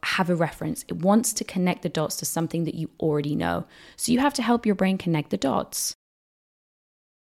have 0.02 0.30
a 0.30 0.36
reference. 0.36 0.84
It 0.88 0.96
wants 0.96 1.32
to 1.34 1.44
connect 1.44 1.82
the 1.82 1.88
dots 1.88 2.16
to 2.16 2.24
something 2.24 2.64
that 2.64 2.74
you 2.74 2.90
already 3.00 3.34
know. 3.34 3.66
So 3.96 4.12
you 4.12 4.20
have 4.20 4.34
to 4.34 4.42
help 4.42 4.64
your 4.64 4.74
brain 4.74 4.98
connect 4.98 5.30
the 5.30 5.36
dots. 5.36 5.94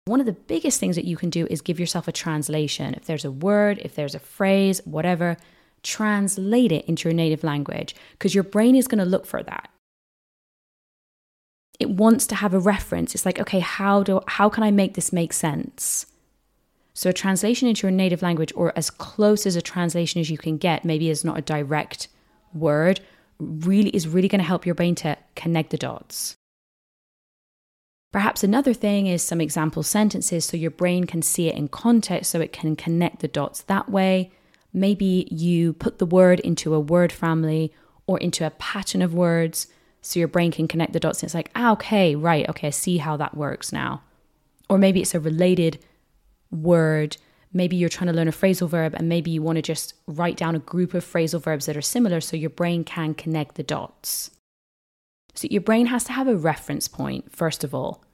One 0.06 0.18
of 0.18 0.26
the 0.26 0.32
biggest 0.32 0.80
things 0.80 0.96
that 0.96 1.04
you 1.04 1.16
can 1.16 1.30
do 1.30 1.46
is 1.48 1.60
give 1.60 1.78
yourself 1.78 2.08
a 2.08 2.12
translation. 2.12 2.94
If 2.94 3.04
there's 3.04 3.24
a 3.24 3.30
word, 3.30 3.78
if 3.82 3.94
there's 3.94 4.16
a 4.16 4.20
phrase, 4.20 4.80
whatever, 4.84 5.36
translate 5.84 6.72
it 6.72 6.84
into 6.86 7.08
your 7.08 7.14
native 7.14 7.44
language 7.44 7.94
because 8.12 8.34
your 8.34 8.44
brain 8.44 8.74
is 8.74 8.88
going 8.88 8.98
to 8.98 9.04
look 9.04 9.26
for 9.26 9.42
that. 9.44 9.70
It 11.78 11.90
wants 11.90 12.26
to 12.28 12.34
have 12.34 12.52
a 12.52 12.58
reference. 12.58 13.14
It's 13.14 13.26
like, 13.26 13.38
okay, 13.40 13.60
how 13.60 14.02
do 14.02 14.20
how 14.26 14.48
can 14.48 14.64
I 14.64 14.70
make 14.72 14.94
this 14.94 15.12
make 15.12 15.32
sense? 15.32 16.06
So 16.94 17.10
a 17.10 17.12
translation 17.12 17.68
into 17.68 17.86
your 17.86 17.92
native 17.92 18.22
language 18.22 18.52
or 18.56 18.72
as 18.76 18.90
close 18.90 19.46
as 19.46 19.56
a 19.56 19.62
translation 19.62 20.20
as 20.20 20.30
you 20.30 20.38
can 20.38 20.58
get, 20.58 20.84
maybe 20.84 21.10
is 21.10 21.24
not 21.24 21.38
a 21.38 21.42
direct 21.42 22.08
word, 22.52 23.00
really 23.38 23.90
is 23.90 24.06
really 24.06 24.28
going 24.28 24.40
to 24.40 24.46
help 24.46 24.66
your 24.66 24.74
brain 24.74 24.94
to 24.96 25.16
connect 25.34 25.70
the 25.70 25.78
dots. 25.78 26.36
Perhaps 28.12 28.44
another 28.44 28.74
thing 28.74 29.06
is 29.06 29.22
some 29.22 29.40
example 29.40 29.82
sentences 29.82 30.44
so 30.44 30.56
your 30.58 30.70
brain 30.70 31.04
can 31.04 31.22
see 31.22 31.48
it 31.48 31.56
in 31.56 31.68
context 31.68 32.30
so 32.30 32.40
it 32.40 32.52
can 32.52 32.76
connect 32.76 33.20
the 33.20 33.28
dots 33.28 33.62
that 33.62 33.88
way. 33.88 34.30
Maybe 34.72 35.26
you 35.30 35.72
put 35.72 35.98
the 35.98 36.06
word 36.06 36.38
into 36.40 36.74
a 36.74 36.80
word 36.80 37.10
family 37.10 37.72
or 38.06 38.18
into 38.18 38.46
a 38.46 38.50
pattern 38.50 39.00
of 39.00 39.14
words 39.14 39.66
so 40.02 40.18
your 40.18 40.28
brain 40.28 40.52
can 40.52 40.68
connect 40.68 40.92
the 40.92 41.00
dots 41.00 41.22
and 41.22 41.28
it's 41.28 41.34
like, 41.34 41.50
ah, 41.54 41.72
okay, 41.72 42.14
right, 42.14 42.46
okay, 42.50 42.66
I 42.66 42.70
see 42.70 42.98
how 42.98 43.16
that 43.16 43.36
works 43.36 43.72
now. 43.72 44.02
Or 44.68 44.76
maybe 44.76 45.00
it's 45.00 45.14
a 45.14 45.20
related 45.20 45.78
word. 46.50 47.16
Maybe 47.52 47.76
you're 47.76 47.88
trying 47.88 48.08
to 48.08 48.12
learn 48.12 48.28
a 48.28 48.32
phrasal 48.32 48.68
verb 48.68 48.94
and 48.94 49.08
maybe 49.08 49.30
you 49.30 49.40
want 49.40 49.56
to 49.56 49.62
just 49.62 49.94
write 50.06 50.36
down 50.36 50.54
a 50.54 50.58
group 50.58 50.92
of 50.92 51.04
phrasal 51.04 51.40
verbs 51.40 51.64
that 51.64 51.78
are 51.78 51.82
similar 51.82 52.20
so 52.20 52.36
your 52.36 52.50
brain 52.50 52.84
can 52.84 53.14
connect 53.14 53.54
the 53.54 53.62
dots. 53.62 54.30
So 55.34 55.48
your 55.50 55.62
brain 55.62 55.86
has 55.86 56.04
to 56.04 56.12
have 56.12 56.28
a 56.28 56.36
reference 56.36 56.88
point, 56.88 57.34
first 57.34 57.64
of 57.64 57.74
all. 57.74 58.04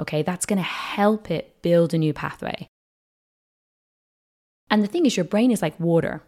Okay, 0.00 0.22
that's 0.22 0.46
going 0.46 0.58
to 0.58 0.62
help 0.62 1.30
it 1.30 1.60
build 1.62 1.94
a 1.94 1.98
new 1.98 2.12
pathway. 2.12 2.68
And 4.70 4.82
the 4.82 4.88
thing 4.88 5.06
is, 5.06 5.16
your 5.16 5.24
brain 5.24 5.50
is 5.50 5.62
like 5.62 5.78
water. 5.80 6.22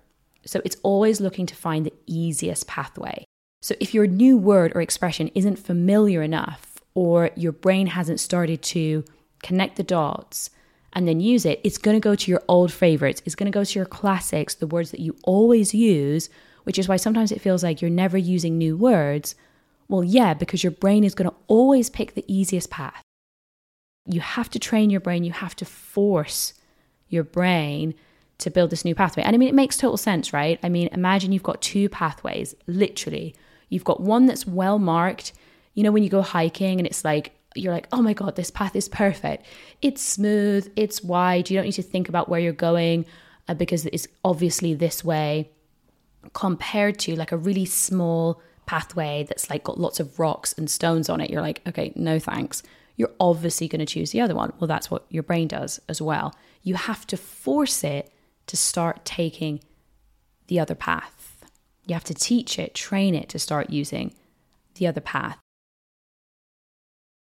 So 0.45 0.61
it's 0.65 0.77
always 0.83 1.21
looking 1.21 1.47
to 1.47 1.55
find 1.55 1.85
the 1.85 1.93
easiest 2.07 2.67
pathway. 2.67 3.25
So 3.63 3.75
if 3.79 3.93
your 3.93 4.07
new 4.07 4.37
word 4.39 4.73
or 4.75 4.81
expression 4.81 5.29
isn't 5.35 5.59
familiar 5.59 6.23
enough, 6.23 6.71
or 6.95 7.31
your 7.37 7.53
brain 7.53 7.87
hasn't 7.89 8.21
started 8.21 8.63
to 8.63 9.05
connect 9.43 9.77
the 9.77 9.83
dots 9.83 10.51
and 10.93 11.07
then 11.07 11.21
use 11.21 11.47
it, 11.47 11.61
it's 11.63 11.79
going 11.79 11.97
to 11.97 12.01
go 12.01 12.15
to 12.15 12.31
your 12.31 12.43
old 12.49 12.73
favorites. 12.73 13.23
It's 13.25 13.35
going 13.35 13.51
to 13.51 13.57
go 13.57 13.65
to 13.65 13.79
your 13.79 13.87
classics, 13.87 14.55
the 14.55 14.67
words 14.67 14.91
that 14.91 15.01
you 15.01 15.17
always 15.23 15.73
use, 15.73 16.29
which 16.65 16.79
is 16.79 16.89
why 16.89 16.97
sometimes 16.97 17.31
it 17.31 17.41
feels 17.41 17.63
like 17.63 17.81
you're 17.81 17.91
never 17.91 18.19
using 18.19 18.59
new 18.59 18.77
words 18.77 19.35
well, 19.91 20.05
yeah, 20.05 20.35
because 20.35 20.63
your 20.63 20.71
brain 20.71 21.05
is 21.05 21.15
going 21.15 21.29
to 21.29 21.37
always 21.49 21.91
pick 21.91 22.15
the 22.15 22.25
easiest 22.33 22.71
path. 22.71 23.03
You 24.07 24.21
have 24.21 24.49
to 24.51 24.59
train 24.59 24.89
your 24.89 25.01
brain, 25.01 25.25
you 25.25 25.33
have 25.33 25.57
to 25.57 25.65
force 25.65 26.55
your 27.09 27.25
brain 27.25 27.95
to 28.39 28.51
build 28.51 28.71
this 28.71 28.85
new 28.85 28.95
pathway. 28.95 29.25
And 29.25 29.35
I 29.35 29.39
mean, 29.39 29.49
it 29.49 29.55
makes 29.55 29.77
total 29.77 29.97
sense, 29.97 30.33
right? 30.33 30.59
I 30.63 30.69
mean, 30.69 30.89
imagine 30.93 31.33
you've 31.33 31.43
got 31.43 31.61
two 31.61 31.89
pathways, 31.89 32.55
literally. 32.67 33.35
You've 33.69 33.85
got 33.85 34.01
one 34.01 34.27
that's 34.27 34.47
well 34.47 34.79
marked. 34.79 35.33
You 35.75 35.83
know, 35.83 35.93
when 35.93 36.03
you 36.03 36.09
go 36.09 36.23
hiking 36.23 36.79
and 36.79 36.87
it's 36.87 37.05
like, 37.05 37.33
you're 37.57 37.73
like, 37.73 37.89
oh 37.93 38.01
my 38.01 38.13
God, 38.13 38.37
this 38.37 38.51
path 38.51 38.77
is 38.77 38.89
perfect. 38.89 39.45
It's 39.83 40.01
smooth, 40.01 40.71
it's 40.77 41.03
wide. 41.03 41.51
You 41.51 41.57
don't 41.57 41.65
need 41.65 41.73
to 41.73 41.83
think 41.83 42.09
about 42.09 42.29
where 42.29 42.41
you're 42.41 42.53
going 42.53 43.07
uh, 43.49 43.55
because 43.55 43.87
it's 43.87 44.07
obviously 44.25 44.75
this 44.75 45.05
way 45.05 45.51
compared 46.33 46.99
to 47.01 47.17
like 47.17 47.33
a 47.33 47.37
really 47.37 47.65
small, 47.65 48.41
pathway 48.71 49.25
that's 49.29 49.51
like 49.51 49.65
got 49.65 49.81
lots 49.81 49.99
of 49.99 50.17
rocks 50.21 50.53
and 50.53 50.71
stones 50.71 51.09
on 51.09 51.21
it, 51.21 51.29
you're 51.29 51.43
like, 51.43 51.61
okay, 51.67 51.93
no 51.97 52.21
thanks. 52.21 52.63
You're 52.95 53.11
obviously 53.19 53.67
going 53.67 53.81
to 53.81 53.95
choose 53.95 54.13
the 54.13 54.21
other 54.21 54.37
one. 54.37 54.53
Well, 54.61 54.69
that's 54.69 54.93
what 54.93 55.07
your 55.09 55.25
brain 55.25 55.49
does 55.49 55.81
as 55.89 56.01
well. 56.01 56.37
You 56.63 56.77
have 56.77 57.05
to 57.09 57.17
force 57.17 57.83
it 57.83 58.13
to 58.47 58.57
start 58.57 59.05
taking 59.05 59.59
the 60.47 60.61
other 60.61 60.77
path. 60.77 61.45
You 61.85 61.95
have 61.95 62.05
to 62.05 62.15
teach 62.15 62.61
it, 62.61 62.77
train 62.77 63.17
it 63.17 63.29
to 63.31 63.41
start 63.41 63.71
using 63.71 64.15
the 64.77 64.87
other 64.87 65.01
path. 65.01 65.39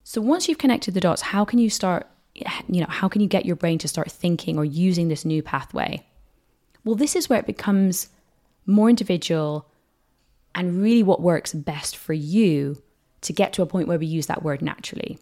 So 0.02 0.22
once 0.22 0.48
you've 0.48 0.64
connected 0.64 0.94
the 0.94 1.00
dots, 1.00 1.20
how 1.20 1.44
can 1.44 1.58
you 1.58 1.68
start, 1.68 2.06
you 2.34 2.80
know, 2.80 2.86
how 2.88 3.08
can 3.08 3.20
you 3.20 3.28
get 3.28 3.44
your 3.44 3.56
brain 3.56 3.76
to 3.80 3.88
start 3.88 4.10
thinking 4.10 4.56
or 4.56 4.64
using 4.64 5.08
this 5.08 5.26
new 5.26 5.42
pathway? 5.42 6.06
Well, 6.86 6.94
this 6.94 7.14
is 7.14 7.28
where 7.28 7.40
it 7.40 7.46
becomes 7.46 8.08
more 8.64 8.88
individual 8.88 9.68
and 10.54 10.82
really 10.82 11.02
what 11.02 11.20
works 11.20 11.52
best 11.52 11.96
for 11.96 12.12
you 12.12 12.82
to 13.22 13.32
get 13.32 13.52
to 13.54 13.62
a 13.62 13.66
point 13.66 13.88
where 13.88 13.98
we 13.98 14.06
use 14.06 14.26
that 14.26 14.42
word 14.42 14.62
naturally. 14.62 15.18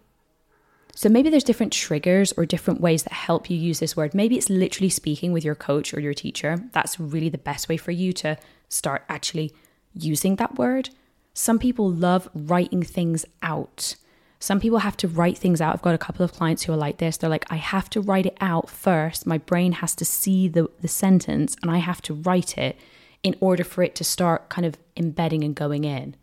So 0.94 1.08
maybe 1.08 1.30
there's 1.30 1.44
different 1.44 1.72
triggers 1.72 2.32
or 2.36 2.44
different 2.44 2.80
ways 2.80 3.04
that 3.04 3.12
help 3.12 3.48
you 3.48 3.56
use 3.56 3.80
this 3.80 3.96
word. 3.96 4.14
Maybe 4.14 4.36
it's 4.36 4.50
literally 4.50 4.90
speaking 4.90 5.32
with 5.32 5.44
your 5.44 5.54
coach 5.54 5.94
or 5.94 6.00
your 6.00 6.14
teacher. 6.14 6.62
That's 6.72 7.00
really 7.00 7.30
the 7.30 7.38
best 7.38 7.68
way 7.68 7.76
for 7.76 7.92
you 7.92 8.12
to 8.14 8.36
start 8.68 9.04
actually 9.08 9.52
using 9.94 10.36
that 10.36 10.58
word. 10.58 10.90
Some 11.34 11.58
people 11.58 11.90
love 11.90 12.28
writing 12.34 12.82
things 12.82 13.24
out. 13.42 13.96
Some 14.38 14.60
people 14.60 14.78
have 14.78 14.96
to 14.98 15.08
write 15.08 15.38
things 15.38 15.60
out. 15.60 15.72
I've 15.72 15.82
got 15.82 15.94
a 15.94 15.98
couple 15.98 16.24
of 16.24 16.32
clients 16.32 16.64
who 16.64 16.72
are 16.72 16.76
like 16.76 16.98
this. 16.98 17.16
They're 17.16 17.30
like, 17.30 17.46
I 17.50 17.56
have 17.56 17.88
to 17.90 18.00
write 18.00 18.26
it 18.26 18.36
out 18.40 18.68
first. 18.68 19.26
My 19.26 19.38
brain 19.38 19.72
has 19.72 19.94
to 19.94 20.04
see 20.04 20.48
the, 20.48 20.68
the 20.80 20.88
sentence 20.88 21.56
and 21.62 21.70
I 21.70 21.78
have 21.78 22.02
to 22.02 22.14
write 22.14 22.58
it 22.58 22.76
in 23.22 23.36
order 23.40 23.64
for 23.64 23.82
it 23.82 23.94
to 23.96 24.04
start 24.04 24.48
kind 24.48 24.66
of 24.66 24.76
embedding 24.96 25.44
and 25.44 25.54
going 25.54 25.84
in. 25.84 26.16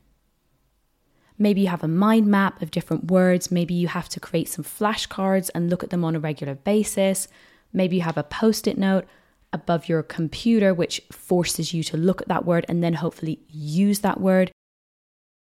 Maybe 1.38 1.62
you 1.62 1.68
have 1.68 1.84
a 1.84 1.88
mind 1.88 2.28
map 2.28 2.62
of 2.62 2.70
different 2.70 3.10
words. 3.10 3.50
Maybe 3.50 3.74
you 3.74 3.88
have 3.88 4.10
to 4.10 4.20
create 4.20 4.50
some 4.50 4.66
flashcards 4.66 5.50
and 5.56 5.70
look 5.70 5.84
at 5.84 5.90
them 5.90 6.04
on 6.04 6.16
a 6.16 6.20
regular 6.20 6.56
basis. 6.56 7.30
Maybe 7.72 7.98
you 7.98 8.02
have 8.02 8.18
a 8.18 8.24
post 8.24 8.68
it 8.68 8.78
note 8.78 9.06
above 9.54 9.88
your 9.88 10.04
computer, 10.04 10.74
which 10.74 11.02
forces 11.12 11.74
you 11.74 11.82
to 11.84 11.98
look 11.98 12.22
at 12.22 12.28
that 12.28 12.46
word 12.46 12.66
and 12.68 12.84
then 12.84 12.96
hopefully 12.96 13.40
use 13.48 14.00
that 14.00 14.20
word. 14.20 14.52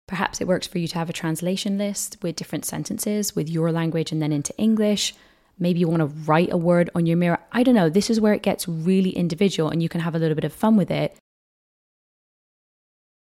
Perhaps 0.06 0.40
it 0.40 0.46
works 0.46 0.66
for 0.66 0.78
you 0.78 0.86
to 0.86 0.98
have 0.98 1.10
a 1.10 1.14
translation 1.14 1.78
list 1.78 2.18
with 2.22 2.36
different 2.36 2.66
sentences 2.66 3.34
with 3.34 3.48
your 3.48 3.72
language 3.72 4.12
and 4.12 4.20
then 4.20 4.32
into 4.32 4.56
English. 4.58 5.14
Maybe 5.58 5.80
you 5.80 5.88
want 5.88 6.00
to 6.00 6.30
write 6.30 6.52
a 6.52 6.58
word 6.58 6.90
on 6.94 7.06
your 7.06 7.16
mirror. 7.16 7.38
I 7.50 7.62
don't 7.62 7.74
know. 7.74 7.88
This 7.88 8.10
is 8.10 8.20
where 8.20 8.34
it 8.34 8.42
gets 8.42 8.68
really 8.68 9.10
individual 9.10 9.70
and 9.70 9.82
you 9.82 9.88
can 9.88 10.02
have 10.02 10.14
a 10.14 10.18
little 10.18 10.34
bit 10.34 10.44
of 10.44 10.52
fun 10.52 10.76
with 10.76 10.90
it. 10.90 11.16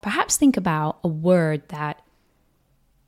Perhaps 0.01 0.37
think 0.37 0.57
about 0.57 0.99
a 1.03 1.07
word 1.07 1.67
that 1.69 2.01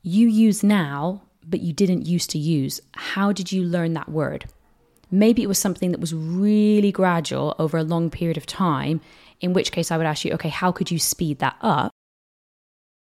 you 0.02 0.28
use 0.28 0.62
now, 0.62 1.22
but 1.46 1.60
you 1.60 1.72
didn't 1.72 2.06
used 2.06 2.30
to 2.30 2.38
use. 2.38 2.80
How 2.94 3.32
did 3.32 3.52
you 3.52 3.62
learn 3.62 3.92
that 3.94 4.08
word? 4.08 4.46
Maybe 5.10 5.42
it 5.42 5.48
was 5.48 5.58
something 5.58 5.90
that 5.90 6.00
was 6.00 6.14
really 6.14 6.92
gradual 6.92 7.54
over 7.58 7.78
a 7.78 7.82
long 7.82 8.10
period 8.10 8.36
of 8.36 8.46
time, 8.46 9.00
in 9.40 9.52
which 9.52 9.72
case 9.72 9.90
I 9.90 9.96
would 9.96 10.06
ask 10.06 10.24
you, 10.24 10.32
okay, 10.34 10.48
how 10.48 10.72
could 10.72 10.90
you 10.90 10.98
speed 10.98 11.38
that 11.40 11.56
up? 11.60 11.90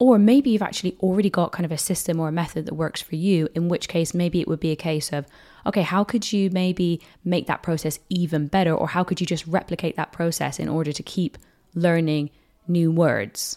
Or 0.00 0.16
maybe 0.16 0.50
you've 0.50 0.62
actually 0.62 0.96
already 1.00 1.28
got 1.28 1.50
kind 1.50 1.64
of 1.64 1.72
a 1.72 1.78
system 1.78 2.20
or 2.20 2.28
a 2.28 2.32
method 2.32 2.66
that 2.66 2.74
works 2.74 3.02
for 3.02 3.16
you, 3.16 3.48
in 3.54 3.68
which 3.68 3.88
case 3.88 4.14
maybe 4.14 4.40
it 4.40 4.46
would 4.46 4.60
be 4.60 4.70
a 4.70 4.76
case 4.76 5.12
of, 5.12 5.26
okay, 5.66 5.82
how 5.82 6.04
could 6.04 6.32
you 6.32 6.50
maybe 6.50 7.00
make 7.24 7.48
that 7.48 7.64
process 7.64 7.98
even 8.08 8.46
better? 8.46 8.72
Or 8.72 8.86
how 8.88 9.02
could 9.02 9.20
you 9.20 9.26
just 9.26 9.46
replicate 9.46 9.96
that 9.96 10.12
process 10.12 10.60
in 10.60 10.68
order 10.68 10.92
to 10.92 11.02
keep 11.02 11.36
learning 11.74 12.30
new 12.68 12.92
words? 12.92 13.56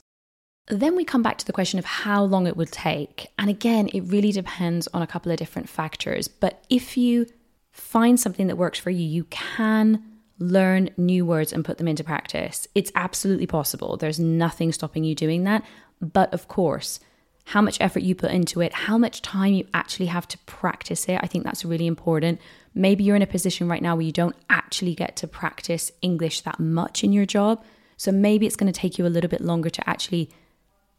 Then 0.71 0.95
we 0.95 1.03
come 1.03 1.21
back 1.21 1.37
to 1.37 1.45
the 1.45 1.51
question 1.51 1.79
of 1.79 1.85
how 1.85 2.23
long 2.23 2.47
it 2.47 2.55
will 2.55 2.65
take. 2.65 3.27
And 3.37 3.49
again, 3.49 3.89
it 3.89 4.01
really 4.01 4.31
depends 4.31 4.87
on 4.93 5.01
a 5.01 5.07
couple 5.07 5.29
of 5.29 5.37
different 5.37 5.67
factors. 5.67 6.29
But 6.29 6.63
if 6.69 6.95
you 6.95 7.27
find 7.73 8.17
something 8.17 8.47
that 8.47 8.55
works 8.55 8.79
for 8.79 8.89
you, 8.89 9.05
you 9.05 9.25
can 9.25 10.01
learn 10.39 10.89
new 10.95 11.25
words 11.25 11.51
and 11.51 11.65
put 11.65 11.77
them 11.77 11.89
into 11.89 12.05
practice. 12.05 12.69
It's 12.73 12.91
absolutely 12.95 13.47
possible. 13.47 13.97
There's 13.97 14.17
nothing 14.17 14.71
stopping 14.71 15.03
you 15.03 15.13
doing 15.13 15.43
that. 15.43 15.65
But 15.99 16.33
of 16.33 16.47
course, 16.47 17.01
how 17.43 17.61
much 17.61 17.81
effort 17.81 18.03
you 18.03 18.15
put 18.15 18.31
into 18.31 18.61
it, 18.61 18.71
how 18.71 18.97
much 18.97 19.21
time 19.21 19.53
you 19.53 19.67
actually 19.73 20.05
have 20.05 20.27
to 20.29 20.37
practice 20.39 21.09
it, 21.09 21.19
I 21.21 21.27
think 21.27 21.43
that's 21.43 21.65
really 21.65 21.85
important. 21.85 22.39
Maybe 22.73 23.03
you're 23.03 23.17
in 23.17 23.21
a 23.21 23.27
position 23.27 23.67
right 23.67 23.81
now 23.81 23.97
where 23.97 24.05
you 24.05 24.13
don't 24.13 24.37
actually 24.49 24.95
get 24.95 25.17
to 25.17 25.27
practice 25.27 25.91
English 26.01 26.41
that 26.41 26.61
much 26.61 27.03
in 27.03 27.11
your 27.11 27.25
job. 27.25 27.61
So 27.97 28.13
maybe 28.13 28.47
it's 28.47 28.55
going 28.55 28.71
to 28.71 28.79
take 28.79 28.97
you 28.97 29.05
a 29.05 29.09
little 29.09 29.29
bit 29.29 29.41
longer 29.41 29.69
to 29.69 29.89
actually 29.89 30.31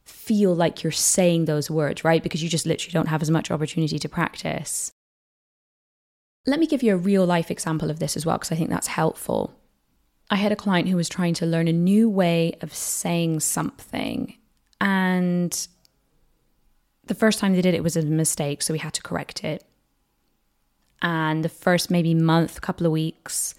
feel 0.05 0.55
like 0.55 0.83
you're 0.83 0.91
saying 0.91 1.45
those 1.45 1.71
words, 1.71 2.05
right? 2.05 2.23
Because 2.23 2.43
you 2.43 2.49
just 2.49 2.67
literally 2.67 2.93
don't 2.93 3.09
have 3.09 3.23
as 3.23 3.31
much 3.31 3.51
opportunity 3.51 3.99
to 3.99 4.09
practice. 4.09 4.91
Let 6.47 6.59
me 6.59 6.67
give 6.67 6.83
you 6.83 6.95
a 6.95 6.99
real 6.99 7.25
life 7.25 7.51
example 7.51 7.91
of 7.91 7.99
this 7.99 8.17
as 8.17 8.27
well, 8.27 8.37
because 8.37 8.53
I 8.53 8.57
think 8.57 8.71
that's 8.71 8.89
helpful. 8.89 9.55
I 10.31 10.37
had 10.37 10.53
a 10.53 10.57
client 10.57 10.89
who 10.89 10.97
was 10.97 11.09
trying 11.09 11.35
to 11.35 11.47
learn 11.47 11.69
a 11.69 11.73
new 11.73 12.09
way 12.09 12.57
of 12.63 12.75
saying 12.75 13.41
something. 13.41 14.37
And 14.81 15.69
the 17.05 17.15
first 17.15 17.39
time 17.39 17.55
they 17.55 17.63
did 17.63 17.75
it 17.75 17.85
was 17.85 17.97
a 17.97 18.03
mistake, 18.03 18.63
so 18.63 18.73
we 18.73 18.79
had 18.79 18.95
to 18.95 19.03
correct 19.03 19.45
it. 19.45 19.65
And 21.01 21.45
the 21.45 21.49
first 21.49 21.91
maybe 21.91 22.15
month, 22.15 22.61
couple 22.61 22.87
of 22.87 22.93
weeks, 22.93 23.55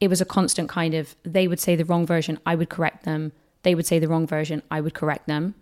it 0.00 0.08
was 0.08 0.20
a 0.20 0.26
constant 0.26 0.68
kind 0.68 0.94
of 0.94 1.14
they 1.22 1.48
would 1.48 1.60
say 1.60 1.76
the 1.76 1.84
wrong 1.84 2.06
version, 2.06 2.38
I 2.44 2.54
would 2.54 2.68
correct 2.68 3.04
them. 3.04 3.32
They 3.62 3.74
would 3.74 3.86
say 3.86 3.98
the 3.98 4.08
wrong 4.08 4.26
version, 4.26 4.62
I 4.70 4.80
would 4.80 4.94
correct 4.94 5.26
them. 5.26 5.54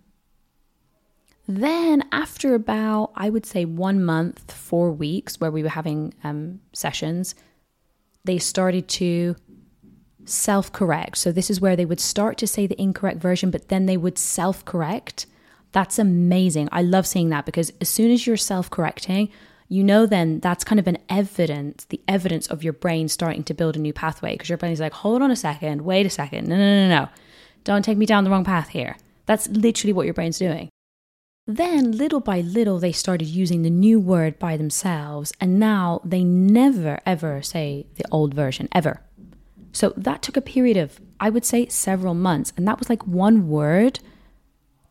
Then, 1.46 2.04
after 2.10 2.54
about, 2.54 3.12
I 3.14 3.28
would 3.28 3.44
say, 3.44 3.64
one 3.64 4.02
month, 4.02 4.50
four 4.50 4.90
weeks, 4.90 5.40
where 5.40 5.50
we 5.50 5.62
were 5.62 5.68
having 5.68 6.14
um, 6.24 6.60
sessions, 6.72 7.34
they 8.24 8.38
started 8.38 8.88
to 8.88 9.36
self 10.24 10.72
correct. 10.72 11.18
So, 11.18 11.32
this 11.32 11.50
is 11.50 11.60
where 11.60 11.76
they 11.76 11.84
would 11.84 12.00
start 12.00 12.38
to 12.38 12.46
say 12.46 12.66
the 12.66 12.80
incorrect 12.80 13.18
version, 13.18 13.50
but 13.50 13.68
then 13.68 13.86
they 13.86 13.98
would 13.98 14.16
self 14.16 14.64
correct. 14.64 15.26
That's 15.72 15.98
amazing. 15.98 16.68
I 16.72 16.82
love 16.82 17.06
seeing 17.06 17.28
that 17.30 17.46
because 17.46 17.72
as 17.80 17.88
soon 17.88 18.10
as 18.10 18.26
you're 18.26 18.36
self 18.36 18.70
correcting, 18.70 19.28
you 19.68 19.82
know 19.82 20.06
then 20.06 20.40
that's 20.40 20.64
kind 20.64 20.78
of 20.78 20.86
an 20.86 20.98
evidence, 21.08 21.84
the 21.86 22.00
evidence 22.06 22.46
of 22.46 22.62
your 22.62 22.72
brain 22.72 23.08
starting 23.08 23.42
to 23.44 23.54
build 23.54 23.76
a 23.76 23.80
new 23.80 23.92
pathway 23.92 24.32
because 24.32 24.48
your 24.48 24.58
brain's 24.58 24.80
like, 24.80 24.92
hold 24.92 25.20
on 25.20 25.30
a 25.30 25.36
second, 25.36 25.82
wait 25.82 26.06
a 26.06 26.10
second, 26.10 26.48
no, 26.48 26.56
no, 26.56 26.88
no, 26.88 26.88
no, 26.88 27.08
don't 27.64 27.84
take 27.84 27.98
me 27.98 28.06
down 28.06 28.24
the 28.24 28.30
wrong 28.30 28.44
path 28.44 28.68
here. 28.68 28.96
That's 29.26 29.48
literally 29.48 29.92
what 29.92 30.04
your 30.04 30.14
brain's 30.14 30.38
doing. 30.38 30.68
Then, 31.46 31.92
little 31.92 32.20
by 32.20 32.40
little, 32.40 32.78
they 32.78 32.92
started 32.92 33.26
using 33.26 33.62
the 33.62 33.70
new 33.70 34.00
word 34.00 34.38
by 34.38 34.56
themselves, 34.56 35.32
and 35.40 35.58
now 35.58 36.00
they 36.04 36.24
never 36.24 37.00
ever 37.04 37.42
say 37.42 37.86
the 37.96 38.04
old 38.10 38.32
version, 38.32 38.68
ever. 38.72 39.02
So 39.72 39.92
that 39.96 40.22
took 40.22 40.36
a 40.36 40.40
period 40.40 40.76
of, 40.76 41.00
I 41.20 41.30
would 41.30 41.44
say, 41.44 41.66
several 41.66 42.14
months, 42.14 42.52
and 42.56 42.66
that 42.66 42.78
was 42.78 42.88
like 42.88 43.06
one 43.06 43.48
word 43.48 44.00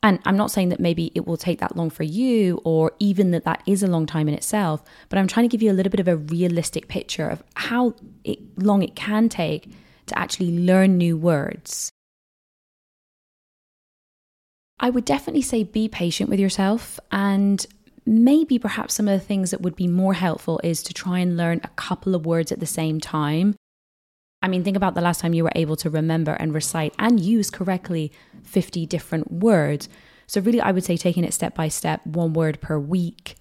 and 0.03 0.19
I'm 0.25 0.35
not 0.35 0.51
saying 0.51 0.67
that 0.69 0.81
maybe 0.81 1.13
it 1.15 1.25
will 1.25 1.37
take 1.37 1.59
that 1.61 1.77
long 1.77 1.89
for 1.89 2.03
you 2.03 2.59
or 2.65 2.91
even 2.99 3.31
that 3.31 3.45
that 3.45 3.63
is 3.65 3.81
a 3.81 3.87
long 3.87 4.05
time 4.05 4.27
in 4.27 4.33
itself, 4.35 4.83
but 5.07 5.17
I'm 5.17 5.27
trying 5.27 5.45
to 5.45 5.51
give 5.51 5.63
you 5.63 5.71
a 5.71 5.73
little 5.73 5.89
bit 5.89 6.01
of 6.01 6.09
a 6.09 6.17
realistic 6.17 6.89
picture 6.89 7.29
of 7.29 7.41
how 7.55 7.95
it, 8.25 8.39
long 8.61 8.83
it 8.83 8.95
can 8.95 9.29
take 9.29 9.71
to 10.07 10.19
actually 10.19 10.59
learn 10.59 10.97
new 10.97 11.15
words. 11.15 11.89
I 14.79 14.89
would 14.89 15.05
definitely 15.05 15.41
say 15.41 15.63
be 15.63 15.87
patient 15.87 16.29
with 16.29 16.39
yourself 16.39 16.99
and 17.11 17.65
maybe 18.05 18.59
perhaps 18.59 18.95
some 18.95 19.07
of 19.07 19.19
the 19.19 19.25
things 19.25 19.51
that 19.51 19.61
would 19.61 19.75
be 19.75 19.87
more 19.87 20.13
helpful 20.13 20.59
is 20.63 20.83
to 20.83 20.93
try 20.93 21.19
and 21.19 21.37
learn 21.37 21.61
a 21.63 21.69
couple 21.69 22.15
of 22.15 22.25
words 22.25 22.51
at 22.51 22.59
the 22.59 22.65
same 22.65 22.99
time 22.99 23.55
I 24.43 24.49
mean, 24.49 24.65
think 24.65 24.75
about 24.75 24.93
the 24.93 25.01
last 25.01 25.21
time 25.21 25.33
you 25.33 25.45
were 25.45 25.53
able 25.55 25.77
to 25.77 25.89
remember 25.89 26.33
and 26.33 26.53
recite 26.53 26.93
and 26.99 27.17
use 27.17 27.49
correctly 27.49 28.11
50 28.43 28.85
different 28.85 29.31
words. 29.31 29.87
So, 30.27 30.41
really, 30.41 30.59
I 30.59 30.73
would 30.73 30.83
say 30.83 30.97
taking 30.97 31.23
it 31.23 31.33
step 31.33 31.55
by 31.55 31.69
step, 31.69 32.05
one 32.05 32.33
word 32.33 32.59
per 32.59 32.77
week, 32.77 33.35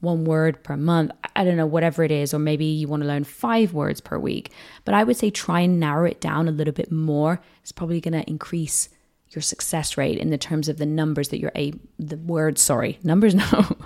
one 0.00 0.24
word 0.24 0.64
per 0.64 0.76
month. 0.76 1.12
I 1.36 1.44
don't 1.44 1.56
know, 1.56 1.66
whatever 1.66 2.02
it 2.02 2.10
is, 2.10 2.34
or 2.34 2.40
maybe 2.40 2.64
you 2.64 2.88
want 2.88 3.04
to 3.04 3.08
learn 3.08 3.22
five 3.22 3.72
words 3.72 4.00
per 4.00 4.18
week. 4.18 4.50
But 4.84 4.96
I 4.96 5.04
would 5.04 5.16
say 5.16 5.30
try 5.30 5.60
and 5.60 5.78
narrow 5.78 6.06
it 6.06 6.20
down 6.20 6.48
a 6.48 6.52
little 6.52 6.74
bit 6.74 6.90
more. 6.90 7.40
It's 7.62 7.70
probably 7.70 8.00
going 8.00 8.20
to 8.20 8.28
increase 8.28 8.88
your 9.30 9.42
success 9.42 9.96
rate 9.96 10.18
in 10.18 10.30
the 10.30 10.38
terms 10.38 10.68
of 10.68 10.78
the 10.78 10.86
numbers 10.86 11.28
that 11.28 11.38
you're 11.38 11.52
able, 11.54 11.78
the 11.98 12.16
words, 12.16 12.62
sorry, 12.62 12.98
numbers, 13.02 13.34
no, 13.52 13.76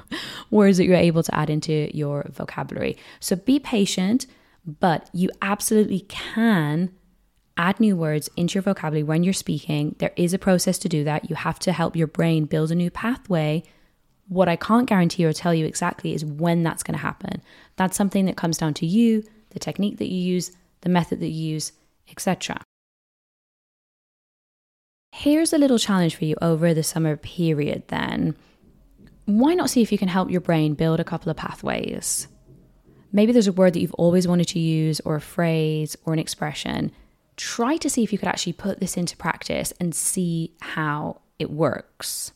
words 0.50 0.78
that 0.78 0.84
you're 0.84 0.96
able 0.96 1.22
to 1.22 1.34
add 1.34 1.50
into 1.50 1.90
your 1.96 2.26
vocabulary. 2.30 2.96
So, 3.20 3.37
be 3.37 3.58
patient 3.58 4.26
but 4.64 5.11
you 5.12 5.30
absolutely 5.40 6.00
can 6.00 6.92
add 7.56 7.80
new 7.80 7.96
words 7.96 8.30
into 8.37 8.54
your 8.54 8.62
vocabulary 8.62 9.02
when 9.02 9.22
you're 9.22 9.32
speaking. 9.32 9.94
There 9.99 10.12
is 10.16 10.32
a 10.32 10.38
process 10.38 10.78
to 10.78 10.88
do 10.88 11.04
that. 11.04 11.28
You 11.28 11.37
have 11.37 11.58
to 11.61 11.72
help 11.72 11.96
your 11.96 12.06
brain 12.06 12.44
build 12.46 12.70
a 12.70 12.75
new 12.75 12.90
pathway. 12.90 13.64
What 14.28 14.49
I 14.49 14.56
can't 14.56 14.88
guarantee 14.88 15.25
or 15.25 15.32
tell 15.32 15.52
you 15.52 15.66
exactly 15.66 16.14
is 16.14 16.25
when 16.25 16.62
that's 16.62 16.82
going 16.82 16.96
to 16.96 17.02
happen. 17.02 17.42
That's 17.76 17.96
something 17.96 18.25
that 18.26 18.37
comes 18.37 18.56
down 18.56 18.75
to 18.75 18.87
you, 18.87 19.25
the 19.50 19.58
technique 19.58 19.99
that 19.99 20.11
you 20.11 20.18
use, 20.18 20.52
the 20.80 20.88
method 20.88 21.20
that 21.20 21.28
you 21.28 21.54
use, 21.54 21.72
etc. 22.11 22.62
Here's 25.14 25.52
a 25.52 25.59
little 25.59 25.78
challenge 25.78 26.16
for 26.16 26.25
you 26.25 26.37
over 26.40 26.73
the 26.73 26.83
summer 26.83 27.19
period 27.19 27.83
then. 27.88 28.35
Why 29.26 29.52
not 29.52 29.69
see 29.69 29.83
if 29.83 29.92
you 29.92 29.99
can 29.99 30.09
help 30.09 30.31
your 30.31 30.40
brain 30.40 30.73
build 30.73 31.00
a 31.00 31.04
couple 31.04 31.31
of 31.31 31.37
pathways? 31.37 32.28
Maybe 33.12 33.31
there's 33.31 33.47
a 33.47 33.52
word 33.52 33.75
that 33.75 33.81
you've 33.81 33.95
always 33.95 34.26
wanted 34.26 34.49
to 34.49 34.59
use, 34.59 35.00
or 35.00 35.16
a 35.16 35.21
phrase, 35.21 35.97
or 36.07 36.14
an 36.14 36.19
expression. 36.19 36.92
Try 37.37 37.77
to 37.77 37.90
see 37.90 38.03
if 38.03 38.11
you 38.11 38.18
could 38.18 38.27
actually 38.27 38.55
put 38.55 38.81
this 38.81 38.96
into 38.96 39.14
practice 39.18 39.75
and 39.79 39.94
see 39.94 40.55
how 40.62 41.20
it 41.38 41.51
works. 41.51 42.33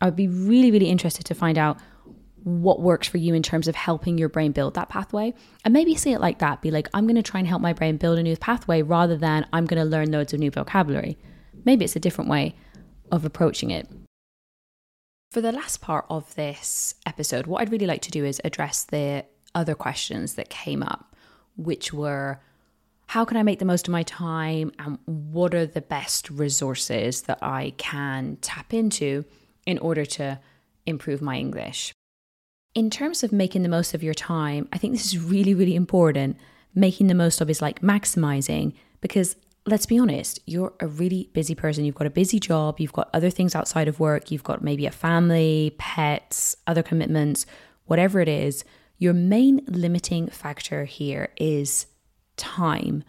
I 0.00 0.06
would 0.06 0.16
be 0.16 0.26
really, 0.26 0.70
really 0.70 0.88
interested 0.88 1.26
to 1.26 1.34
find 1.34 1.58
out 1.58 1.76
what 2.44 2.80
works 2.80 3.08
for 3.08 3.18
you 3.18 3.34
in 3.34 3.42
terms 3.42 3.68
of 3.68 3.76
helping 3.76 4.16
your 4.16 4.30
brain 4.30 4.52
build 4.52 4.72
that 4.72 4.88
pathway. 4.88 5.34
And 5.66 5.74
maybe 5.74 5.94
see 5.94 6.14
it 6.14 6.20
like 6.20 6.38
that 6.38 6.62
be 6.62 6.70
like, 6.70 6.88
I'm 6.94 7.04
going 7.04 7.16
to 7.16 7.22
try 7.22 7.40
and 7.40 7.46
help 7.46 7.60
my 7.60 7.74
brain 7.74 7.98
build 7.98 8.18
a 8.18 8.22
new 8.22 8.38
pathway 8.38 8.80
rather 8.80 9.18
than 9.18 9.46
I'm 9.52 9.66
going 9.66 9.82
to 9.82 9.88
learn 9.88 10.10
loads 10.10 10.32
of 10.32 10.40
new 10.40 10.50
vocabulary. 10.50 11.18
Maybe 11.64 11.84
it's 11.84 11.96
a 11.96 12.00
different 12.00 12.30
way 12.30 12.54
of 13.10 13.24
approaching 13.24 13.70
it. 13.70 13.88
For 15.30 15.40
the 15.40 15.52
last 15.52 15.80
part 15.80 16.06
of 16.10 16.34
this 16.34 16.94
episode, 17.06 17.46
what 17.46 17.60
I'd 17.60 17.70
really 17.70 17.86
like 17.86 18.02
to 18.02 18.10
do 18.10 18.24
is 18.24 18.40
address 18.44 18.84
the 18.84 19.24
other 19.54 19.74
questions 19.74 20.34
that 20.34 20.50
came 20.50 20.82
up, 20.82 21.14
which 21.56 21.92
were 21.92 22.40
how 23.06 23.24
can 23.24 23.36
I 23.36 23.42
make 23.42 23.58
the 23.58 23.64
most 23.64 23.88
of 23.88 23.92
my 23.92 24.04
time 24.04 24.70
and 24.78 24.96
what 25.04 25.52
are 25.52 25.66
the 25.66 25.80
best 25.80 26.30
resources 26.30 27.22
that 27.22 27.38
I 27.42 27.74
can 27.76 28.38
tap 28.40 28.72
into 28.72 29.24
in 29.66 29.78
order 29.78 30.04
to 30.04 30.38
improve 30.86 31.20
my 31.20 31.36
English? 31.36 31.92
In 32.72 32.88
terms 32.88 33.24
of 33.24 33.32
making 33.32 33.64
the 33.64 33.68
most 33.68 33.94
of 33.94 34.02
your 34.04 34.14
time, 34.14 34.68
I 34.72 34.78
think 34.78 34.92
this 34.94 35.06
is 35.06 35.18
really, 35.18 35.54
really 35.54 35.74
important. 35.74 36.36
Making 36.72 37.08
the 37.08 37.16
most 37.16 37.40
of 37.40 37.50
is 37.50 37.60
like 37.60 37.82
maximizing 37.82 38.74
because 39.00 39.34
let's 39.70 39.86
be 39.86 39.98
honest, 39.98 40.40
you're 40.46 40.72
a 40.80 40.86
really 40.86 41.30
busy 41.32 41.54
person. 41.54 41.84
You've 41.84 41.94
got 41.94 42.06
a 42.06 42.10
busy 42.10 42.40
job, 42.40 42.80
you've 42.80 42.92
got 42.92 43.08
other 43.14 43.30
things 43.30 43.54
outside 43.54 43.88
of 43.88 44.00
work, 44.00 44.30
you've 44.30 44.44
got 44.44 44.62
maybe 44.62 44.86
a 44.86 44.90
family, 44.90 45.74
pets, 45.78 46.56
other 46.66 46.82
commitments, 46.82 47.46
whatever 47.86 48.20
it 48.20 48.28
is. 48.28 48.64
Your 48.98 49.14
main 49.14 49.62
limiting 49.66 50.28
factor 50.28 50.84
here 50.84 51.30
is 51.36 51.86
time. 52.36 53.04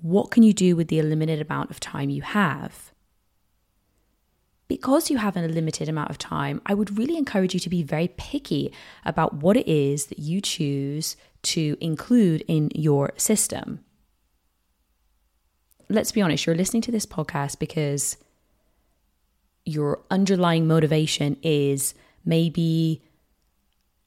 What 0.00 0.30
can 0.30 0.42
you 0.42 0.52
do 0.52 0.76
with 0.76 0.88
the 0.88 1.02
limited 1.02 1.40
amount 1.40 1.70
of 1.70 1.80
time 1.80 2.10
you 2.10 2.22
have? 2.22 2.92
Because 4.68 5.10
you 5.10 5.18
have 5.18 5.36
a 5.36 5.46
limited 5.46 5.88
amount 5.88 6.10
of 6.10 6.18
time, 6.18 6.60
I 6.66 6.74
would 6.74 6.98
really 6.98 7.16
encourage 7.16 7.54
you 7.54 7.60
to 7.60 7.70
be 7.70 7.82
very 7.82 8.08
picky 8.08 8.72
about 9.04 9.34
what 9.34 9.56
it 9.56 9.68
is 9.68 10.06
that 10.06 10.18
you 10.18 10.40
choose 10.40 11.16
to 11.42 11.76
include 11.80 12.42
in 12.48 12.70
your 12.74 13.12
system. 13.16 13.80
Let's 15.88 16.10
be 16.10 16.20
honest, 16.20 16.46
you're 16.46 16.56
listening 16.56 16.82
to 16.82 16.92
this 16.92 17.06
podcast 17.06 17.58
because 17.58 18.16
your 19.64 20.00
underlying 20.10 20.66
motivation 20.66 21.36
is 21.42 21.94
maybe 22.24 23.02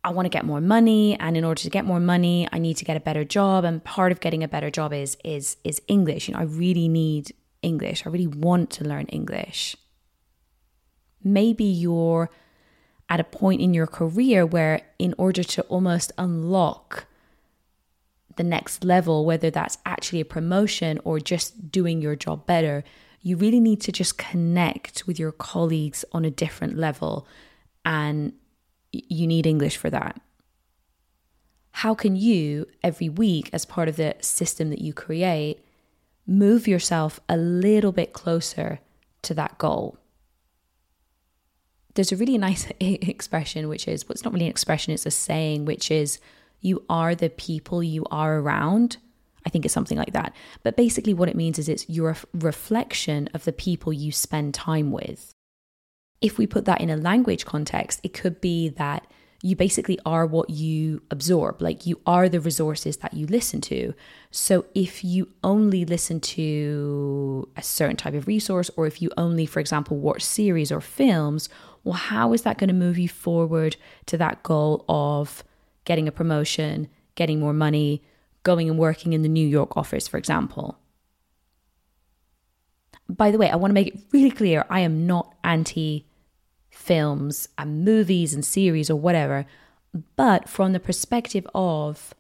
I 0.03 0.11
want 0.11 0.25
to 0.25 0.29
get 0.29 0.45
more 0.45 0.61
money 0.61 1.17
and 1.19 1.35
in 1.35 1.43
order 1.43 1.61
to 1.61 1.69
get 1.69 1.85
more 1.85 1.99
money 1.99 2.47
I 2.51 2.59
need 2.59 2.77
to 2.77 2.85
get 2.85 2.97
a 2.97 3.01
better 3.01 3.25
job 3.25 3.65
and 3.65 3.83
part 3.83 4.11
of 4.11 4.21
getting 4.21 4.43
a 4.43 4.47
better 4.47 4.69
job 4.69 4.93
is 4.93 5.17
is 5.23 5.57
is 5.63 5.81
English. 5.87 6.27
You 6.27 6.33
know 6.33 6.39
I 6.39 6.43
really 6.43 6.87
need 6.87 7.33
English. 7.61 8.05
I 8.05 8.09
really 8.09 8.27
want 8.27 8.69
to 8.71 8.85
learn 8.85 9.05
English. 9.07 9.75
Maybe 11.23 11.65
you're 11.65 12.29
at 13.09 13.19
a 13.19 13.25
point 13.25 13.61
in 13.61 13.73
your 13.73 13.87
career 13.87 14.45
where 14.45 14.81
in 14.97 15.13
order 15.17 15.43
to 15.43 15.61
almost 15.63 16.11
unlock 16.17 17.07
the 18.39 18.43
next 18.43 18.83
level 18.83 19.25
whether 19.25 19.51
that's 19.51 19.77
actually 19.85 20.21
a 20.21 20.25
promotion 20.25 20.99
or 21.03 21.19
just 21.19 21.71
doing 21.71 22.01
your 22.01 22.15
job 22.15 22.45
better 22.47 22.83
you 23.21 23.35
really 23.37 23.59
need 23.59 23.81
to 23.81 23.91
just 23.91 24.17
connect 24.17 25.05
with 25.05 25.19
your 25.19 25.31
colleagues 25.31 26.05
on 26.11 26.25
a 26.25 26.31
different 26.31 26.77
level 26.77 27.27
and 27.85 28.33
you 28.91 29.27
need 29.27 29.45
English 29.45 29.77
for 29.77 29.89
that. 29.89 30.19
How 31.71 31.93
can 31.93 32.15
you, 32.15 32.67
every 32.83 33.09
week, 33.09 33.49
as 33.53 33.65
part 33.65 33.87
of 33.87 33.95
the 33.95 34.15
system 34.21 34.69
that 34.69 34.81
you 34.81 34.93
create, 34.93 35.59
move 36.25 36.67
yourself 36.67 37.19
a 37.29 37.37
little 37.37 37.91
bit 37.91 38.13
closer 38.13 38.79
to 39.23 39.33
that 39.35 39.57
goal? 39.57 39.97
There's 41.93 42.11
a 42.11 42.17
really 42.17 42.37
nice 42.37 42.71
expression, 42.79 43.67
which 43.67 43.87
is 43.87 44.07
well, 44.07 44.13
it's 44.13 44.23
not 44.23 44.33
really 44.33 44.45
an 44.45 44.51
expression, 44.51 44.93
it's 44.93 45.05
a 45.05 45.11
saying, 45.11 45.65
which 45.65 45.91
is, 45.91 46.19
you 46.61 46.83
are 46.89 47.15
the 47.15 47.29
people 47.29 47.81
you 47.83 48.05
are 48.11 48.39
around. 48.39 48.97
I 49.45 49.49
think 49.49 49.65
it's 49.65 49.73
something 49.73 49.97
like 49.97 50.13
that. 50.13 50.33
But 50.63 50.75
basically, 50.75 51.13
what 51.13 51.29
it 51.29 51.35
means 51.35 51.57
is 51.57 51.69
it's 51.69 51.89
your 51.89 52.15
reflection 52.33 53.29
of 53.33 53.45
the 53.45 53.53
people 53.53 53.93
you 53.93 54.11
spend 54.11 54.53
time 54.53 54.91
with 54.91 55.33
if 56.21 56.37
we 56.37 56.47
put 56.47 56.65
that 56.65 56.81
in 56.81 56.89
a 56.89 56.97
language 56.97 57.45
context, 57.45 57.99
it 58.03 58.13
could 58.13 58.41
be 58.41 58.69
that 58.69 59.07
you 59.41 59.55
basically 59.55 59.97
are 60.05 60.25
what 60.25 60.49
you 60.49 61.01
absorb, 61.11 61.61
like 61.61 61.85
you 61.85 62.01
are 62.05 62.27
the 62.27 62.41
resources 62.41 62.97
that 62.97 63.13
you 63.13 63.25
listen 63.25 63.61
to. 63.61 63.93
So 64.31 64.65
if 64.75 65.01
you 65.01 65.29
only 65.45 65.85
listen 65.85 66.19
to 66.19 67.47
a 67.55 67.63
certain 67.63 67.95
type 67.95 68.15
of 68.15 68.27
resource, 68.27 68.69
or 68.75 68.85
if 68.85 69.01
you 69.01 69.09
only, 69.15 69.45
for 69.45 69.61
example, 69.61 69.97
watch 69.97 70.23
series 70.23 70.73
or 70.73 70.81
films, 70.81 71.47
well, 71.85 71.93
how 71.93 72.33
is 72.33 72.41
that 72.41 72.57
going 72.57 72.67
to 72.67 72.73
move 72.73 72.97
you 72.97 73.07
forward 73.07 73.77
to 74.07 74.17
that 74.17 74.43
goal 74.43 74.83
of 74.89 75.45
getting 75.85 76.07
a 76.07 76.11
promotion, 76.11 76.87
getting 77.15 77.39
more 77.39 77.53
money, 77.53 78.03
going 78.43 78.69
and 78.69 78.79
working 78.79 79.13
in 79.13 79.21
the 79.21 79.29
New 79.29 79.47
York 79.47 79.75
office, 79.75 80.07
for 80.07 80.17
example? 80.17 80.77
By 83.07 83.31
the 83.31 83.37
way, 83.37 83.49
I 83.49 83.55
want 83.55 83.71
to 83.71 83.75
make 83.75 83.87
it 83.87 83.99
really 84.11 84.31
clear 84.31 84.65
I 84.69 84.81
am 84.81 85.07
not 85.07 85.35
anti 85.43 86.05
films 86.69 87.49
and 87.57 87.83
movies 87.83 88.33
and 88.33 88.45
series 88.45 88.89
or 88.89 88.95
whatever, 88.95 89.45
but 90.15 90.47
from 90.47 90.71
the 90.71 90.79
perspective 90.79 91.47
of 91.53 92.13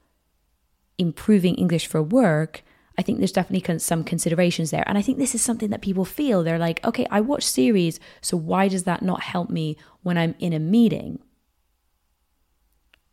improving 0.97 1.55
English 1.55 1.87
for 1.87 2.01
work, 2.01 2.63
I 2.97 3.01
think 3.01 3.19
there's 3.19 3.31
definitely 3.31 3.79
some 3.79 4.03
considerations 4.03 4.71
there. 4.71 4.83
And 4.85 4.97
I 4.97 5.01
think 5.01 5.17
this 5.17 5.33
is 5.33 5.41
something 5.41 5.69
that 5.69 5.81
people 5.81 6.03
feel. 6.03 6.43
They're 6.43 6.59
like, 6.59 6.85
okay, 6.85 7.07
I 7.09 7.21
watch 7.21 7.43
series, 7.43 7.99
so 8.21 8.35
why 8.35 8.67
does 8.67 8.83
that 8.83 9.01
not 9.01 9.21
help 9.21 9.49
me 9.49 9.77
when 10.03 10.17
I'm 10.17 10.35
in 10.39 10.51
a 10.51 10.59
meeting? 10.59 11.19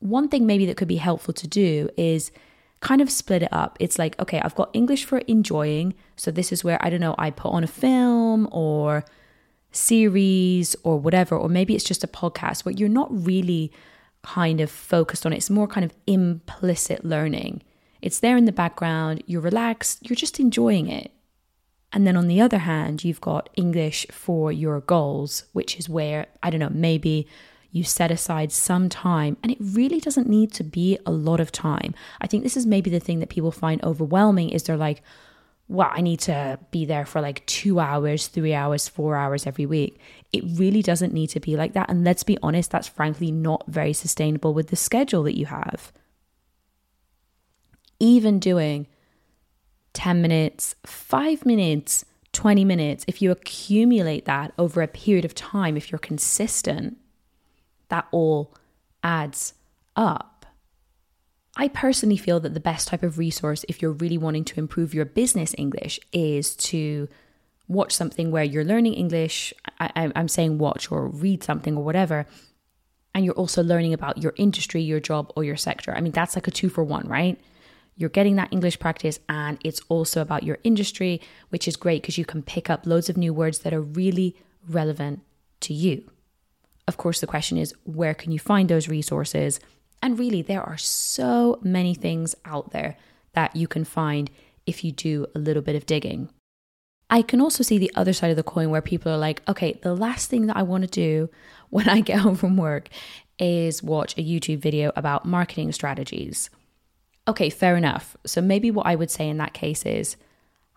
One 0.00 0.28
thing 0.28 0.46
maybe 0.46 0.66
that 0.66 0.76
could 0.76 0.88
be 0.88 0.96
helpful 0.96 1.34
to 1.34 1.46
do 1.46 1.88
is 1.96 2.30
kind 2.80 3.00
of 3.00 3.10
split 3.10 3.42
it 3.42 3.48
up. 3.52 3.76
It's 3.80 3.98
like, 3.98 4.18
okay, 4.20 4.40
I've 4.40 4.54
got 4.54 4.70
English 4.72 5.04
for 5.04 5.18
enjoying. 5.18 5.94
So 6.16 6.30
this 6.30 6.52
is 6.52 6.62
where, 6.62 6.78
I 6.84 6.90
don't 6.90 7.00
know, 7.00 7.14
I 7.18 7.30
put 7.30 7.52
on 7.52 7.64
a 7.64 7.68
film 7.68 8.48
or 8.52 9.04
series 9.72 10.76
or 10.82 10.98
whatever, 10.98 11.36
or 11.36 11.48
maybe 11.48 11.74
it's 11.74 11.84
just 11.84 12.04
a 12.04 12.08
podcast 12.08 12.64
where 12.64 12.74
you're 12.74 12.88
not 12.88 13.08
really 13.10 13.72
kind 14.22 14.60
of 14.60 14.70
focused 14.70 15.24
on 15.24 15.32
it. 15.32 15.36
It's 15.36 15.50
more 15.50 15.66
kind 15.66 15.84
of 15.84 15.94
implicit 16.06 17.04
learning. 17.04 17.62
It's 18.02 18.20
there 18.20 18.36
in 18.36 18.44
the 18.44 18.52
background, 18.52 19.22
you're 19.26 19.40
relaxed, 19.40 20.08
you're 20.08 20.16
just 20.16 20.38
enjoying 20.38 20.88
it. 20.88 21.12
And 21.92 22.06
then 22.06 22.16
on 22.16 22.28
the 22.28 22.40
other 22.40 22.58
hand, 22.58 23.04
you've 23.04 23.20
got 23.20 23.48
English 23.56 24.06
for 24.10 24.52
your 24.52 24.80
goals, 24.80 25.44
which 25.52 25.78
is 25.78 25.88
where, 25.88 26.26
I 26.42 26.50
don't 26.50 26.60
know, 26.60 26.70
maybe 26.70 27.26
you 27.76 27.84
set 27.84 28.10
aside 28.10 28.50
some 28.50 28.88
time, 28.88 29.36
and 29.42 29.52
it 29.52 29.58
really 29.60 30.00
doesn't 30.00 30.28
need 30.28 30.50
to 30.52 30.64
be 30.64 30.98
a 31.04 31.10
lot 31.10 31.40
of 31.40 31.52
time. 31.52 31.94
I 32.20 32.26
think 32.26 32.42
this 32.42 32.56
is 32.56 32.66
maybe 32.66 32.88
the 32.88 33.00
thing 33.00 33.20
that 33.20 33.28
people 33.28 33.52
find 33.52 33.84
overwhelming 33.84 34.48
is 34.48 34.62
they're 34.62 34.76
like, 34.76 35.02
well, 35.68 35.90
I 35.92 36.00
need 36.00 36.20
to 36.20 36.58
be 36.70 36.84
there 36.84 37.04
for 37.04 37.20
like 37.20 37.44
two 37.46 37.78
hours, 37.78 38.28
three 38.28 38.54
hours, 38.54 38.88
four 38.88 39.16
hours 39.16 39.46
every 39.46 39.66
week. 39.66 40.00
It 40.32 40.44
really 40.54 40.80
doesn't 40.80 41.12
need 41.12 41.28
to 41.28 41.40
be 41.40 41.56
like 41.56 41.74
that. 41.74 41.90
And 41.90 42.04
let's 42.04 42.22
be 42.22 42.38
honest, 42.42 42.70
that's 42.70 42.88
frankly 42.88 43.30
not 43.30 43.64
very 43.66 43.92
sustainable 43.92 44.54
with 44.54 44.68
the 44.68 44.76
schedule 44.76 45.24
that 45.24 45.36
you 45.36 45.46
have. 45.46 45.92
Even 47.98 48.38
doing 48.38 48.86
10 49.92 50.22
minutes, 50.22 50.76
five 50.86 51.44
minutes, 51.44 52.04
20 52.32 52.64
minutes, 52.64 53.04
if 53.08 53.20
you 53.20 53.32
accumulate 53.32 54.24
that 54.26 54.52
over 54.56 54.82
a 54.82 54.88
period 54.88 55.24
of 55.24 55.34
time, 55.34 55.76
if 55.76 55.90
you're 55.90 55.98
consistent, 55.98 56.96
that 57.88 58.06
all 58.10 58.54
adds 59.02 59.54
up. 59.94 60.46
I 61.56 61.68
personally 61.68 62.18
feel 62.18 62.38
that 62.40 62.52
the 62.52 62.60
best 62.60 62.88
type 62.88 63.02
of 63.02 63.18
resource, 63.18 63.64
if 63.68 63.80
you're 63.80 63.92
really 63.92 64.18
wanting 64.18 64.44
to 64.44 64.60
improve 64.60 64.92
your 64.92 65.06
business 65.06 65.54
English, 65.56 65.98
is 66.12 66.54
to 66.56 67.08
watch 67.66 67.92
something 67.92 68.30
where 68.30 68.44
you're 68.44 68.64
learning 68.64 68.94
English. 68.94 69.54
I, 69.80 70.12
am 70.14 70.28
saying 70.28 70.58
watch 70.58 70.92
or 70.92 71.08
read 71.08 71.42
something 71.42 71.76
or 71.76 71.82
whatever. 71.82 72.26
And 73.14 73.24
you're 73.24 73.34
also 73.34 73.62
learning 73.62 73.94
about 73.94 74.18
your 74.18 74.34
industry, 74.36 74.82
your 74.82 75.00
job, 75.00 75.32
or 75.34 75.44
your 75.44 75.56
sector. 75.56 75.94
I 75.96 76.02
mean, 76.02 76.12
that's 76.12 76.34
like 76.34 76.46
a 76.46 76.50
two 76.50 76.68
for 76.68 76.84
one, 76.84 77.08
right? 77.08 77.40
You're 77.96 78.10
getting 78.10 78.36
that 78.36 78.52
English 78.52 78.78
practice, 78.78 79.18
and 79.26 79.56
it's 79.64 79.80
also 79.88 80.20
about 80.20 80.42
your 80.42 80.58
industry, 80.64 81.22
which 81.48 81.66
is 81.66 81.76
great 81.76 82.02
because 82.02 82.18
you 82.18 82.26
can 82.26 82.42
pick 82.42 82.68
up 82.68 82.84
loads 82.84 83.08
of 83.08 83.16
new 83.16 83.32
words 83.32 83.60
that 83.60 83.72
are 83.72 83.80
really 83.80 84.36
relevant 84.68 85.20
to 85.60 85.72
you. 85.72 86.10
Of 86.88 86.96
course, 86.96 87.20
the 87.20 87.26
question 87.26 87.58
is 87.58 87.74
where 87.84 88.14
can 88.14 88.32
you 88.32 88.38
find 88.38 88.68
those 88.68 88.88
resources? 88.88 89.60
And 90.02 90.18
really, 90.18 90.42
there 90.42 90.62
are 90.62 90.76
so 90.76 91.58
many 91.62 91.94
things 91.94 92.34
out 92.44 92.70
there 92.70 92.96
that 93.32 93.56
you 93.56 93.66
can 93.66 93.84
find 93.84 94.30
if 94.66 94.84
you 94.84 94.92
do 94.92 95.26
a 95.34 95.38
little 95.38 95.62
bit 95.62 95.76
of 95.76 95.86
digging. 95.86 96.28
I 97.08 97.22
can 97.22 97.40
also 97.40 97.62
see 97.62 97.78
the 97.78 97.92
other 97.94 98.12
side 98.12 98.30
of 98.30 98.36
the 98.36 98.42
coin 98.42 98.70
where 98.70 98.82
people 98.82 99.12
are 99.12 99.18
like, 99.18 99.42
okay, 99.48 99.78
the 99.82 99.94
last 99.94 100.28
thing 100.28 100.46
that 100.46 100.56
I 100.56 100.62
want 100.62 100.82
to 100.82 100.88
do 100.90 101.30
when 101.70 101.88
I 101.88 102.00
get 102.00 102.18
home 102.20 102.34
from 102.34 102.56
work 102.56 102.88
is 103.38 103.82
watch 103.82 104.16
a 104.16 104.22
YouTube 104.22 104.58
video 104.58 104.92
about 104.96 105.24
marketing 105.24 105.72
strategies. 105.72 106.50
Okay, 107.28 107.50
fair 107.50 107.76
enough. 107.76 108.16
So 108.24 108.40
maybe 108.40 108.70
what 108.70 108.86
I 108.86 108.94
would 108.94 109.10
say 109.10 109.28
in 109.28 109.36
that 109.38 109.52
case 109.52 109.84
is 109.84 110.16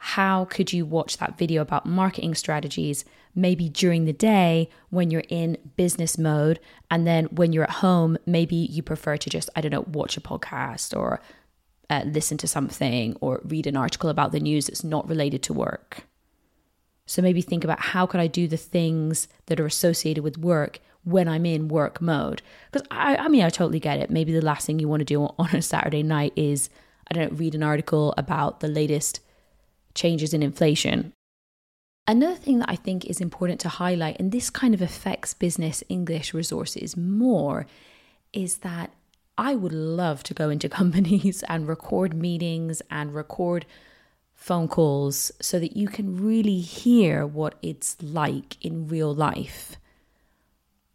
how 0.01 0.45
could 0.45 0.73
you 0.73 0.85
watch 0.85 1.17
that 1.17 1.37
video 1.37 1.61
about 1.61 1.85
marketing 1.85 2.33
strategies 2.33 3.05
maybe 3.35 3.69
during 3.69 4.05
the 4.05 4.13
day 4.13 4.69
when 4.89 5.11
you're 5.11 5.23
in 5.29 5.57
business 5.75 6.17
mode 6.17 6.59
and 6.89 7.05
then 7.05 7.25
when 7.25 7.53
you're 7.53 7.63
at 7.63 7.69
home 7.69 8.17
maybe 8.25 8.55
you 8.55 8.81
prefer 8.81 9.17
to 9.17 9.29
just 9.29 9.49
i 9.55 9.61
don't 9.61 9.71
know 9.71 9.85
watch 9.91 10.17
a 10.17 10.21
podcast 10.21 10.97
or 10.97 11.21
uh, 11.89 12.03
listen 12.05 12.37
to 12.37 12.47
something 12.47 13.17
or 13.19 13.41
read 13.43 13.67
an 13.67 13.75
article 13.75 14.09
about 14.09 14.31
the 14.31 14.39
news 14.39 14.67
that's 14.67 14.83
not 14.83 15.09
related 15.09 15.41
to 15.43 15.53
work? 15.53 16.03
So 17.05 17.21
maybe 17.21 17.41
think 17.41 17.63
about 17.63 17.79
how 17.79 18.05
could 18.05 18.19
i 18.19 18.27
do 18.27 18.47
the 18.47 18.57
things 18.57 19.27
that 19.47 19.59
are 19.59 19.65
associated 19.65 20.23
with 20.23 20.37
work 20.37 20.79
when 21.03 21.27
i'm 21.27 21.45
in 21.45 21.67
work 21.67 22.01
mode? 22.01 22.41
Because 22.71 22.87
I, 22.91 23.15
I 23.15 23.27
mean 23.27 23.43
i 23.43 23.49
totally 23.49 23.79
get 23.79 23.99
it. 23.99 24.11
Maybe 24.11 24.31
the 24.31 24.45
last 24.45 24.67
thing 24.67 24.79
you 24.79 24.87
want 24.87 25.01
to 25.01 25.05
do 25.05 25.23
on 25.23 25.55
a 25.55 25.61
saturday 25.61 26.03
night 26.03 26.33
is 26.35 26.69
i 27.09 27.13
don't 27.13 27.31
know 27.31 27.37
read 27.37 27.55
an 27.55 27.63
article 27.63 28.13
about 28.17 28.59
the 28.59 28.67
latest 28.67 29.21
changes 29.99 30.33
in 30.33 30.41
inflation. 30.41 31.13
Another 32.07 32.35
thing 32.35 32.59
that 32.59 32.69
I 32.69 32.75
think 32.75 33.05
is 33.05 33.21
important 33.21 33.59
to 33.61 33.69
highlight, 33.69 34.19
and 34.19 34.31
this 34.31 34.49
kind 34.49 34.73
of 34.73 34.81
affects 34.81 35.33
business 35.33 35.83
English 35.89 36.33
resources 36.33 36.97
more, 36.97 37.67
is 38.33 38.57
that 38.69 38.91
I 39.37 39.55
would 39.55 39.73
love 39.73 40.23
to 40.23 40.33
go 40.33 40.49
into 40.49 40.69
companies 40.81 41.43
and 41.47 41.67
record 41.67 42.13
meetings 42.13 42.81
and 42.89 43.13
record 43.13 43.65
phone 44.33 44.67
calls 44.67 45.31
so 45.41 45.59
that 45.59 45.75
you 45.75 45.87
can 45.87 46.17
really 46.17 46.61
hear 46.61 47.27
what 47.27 47.55
it's 47.61 48.01
like 48.01 48.63
in 48.65 48.87
real 48.87 49.13
life. 49.13 49.75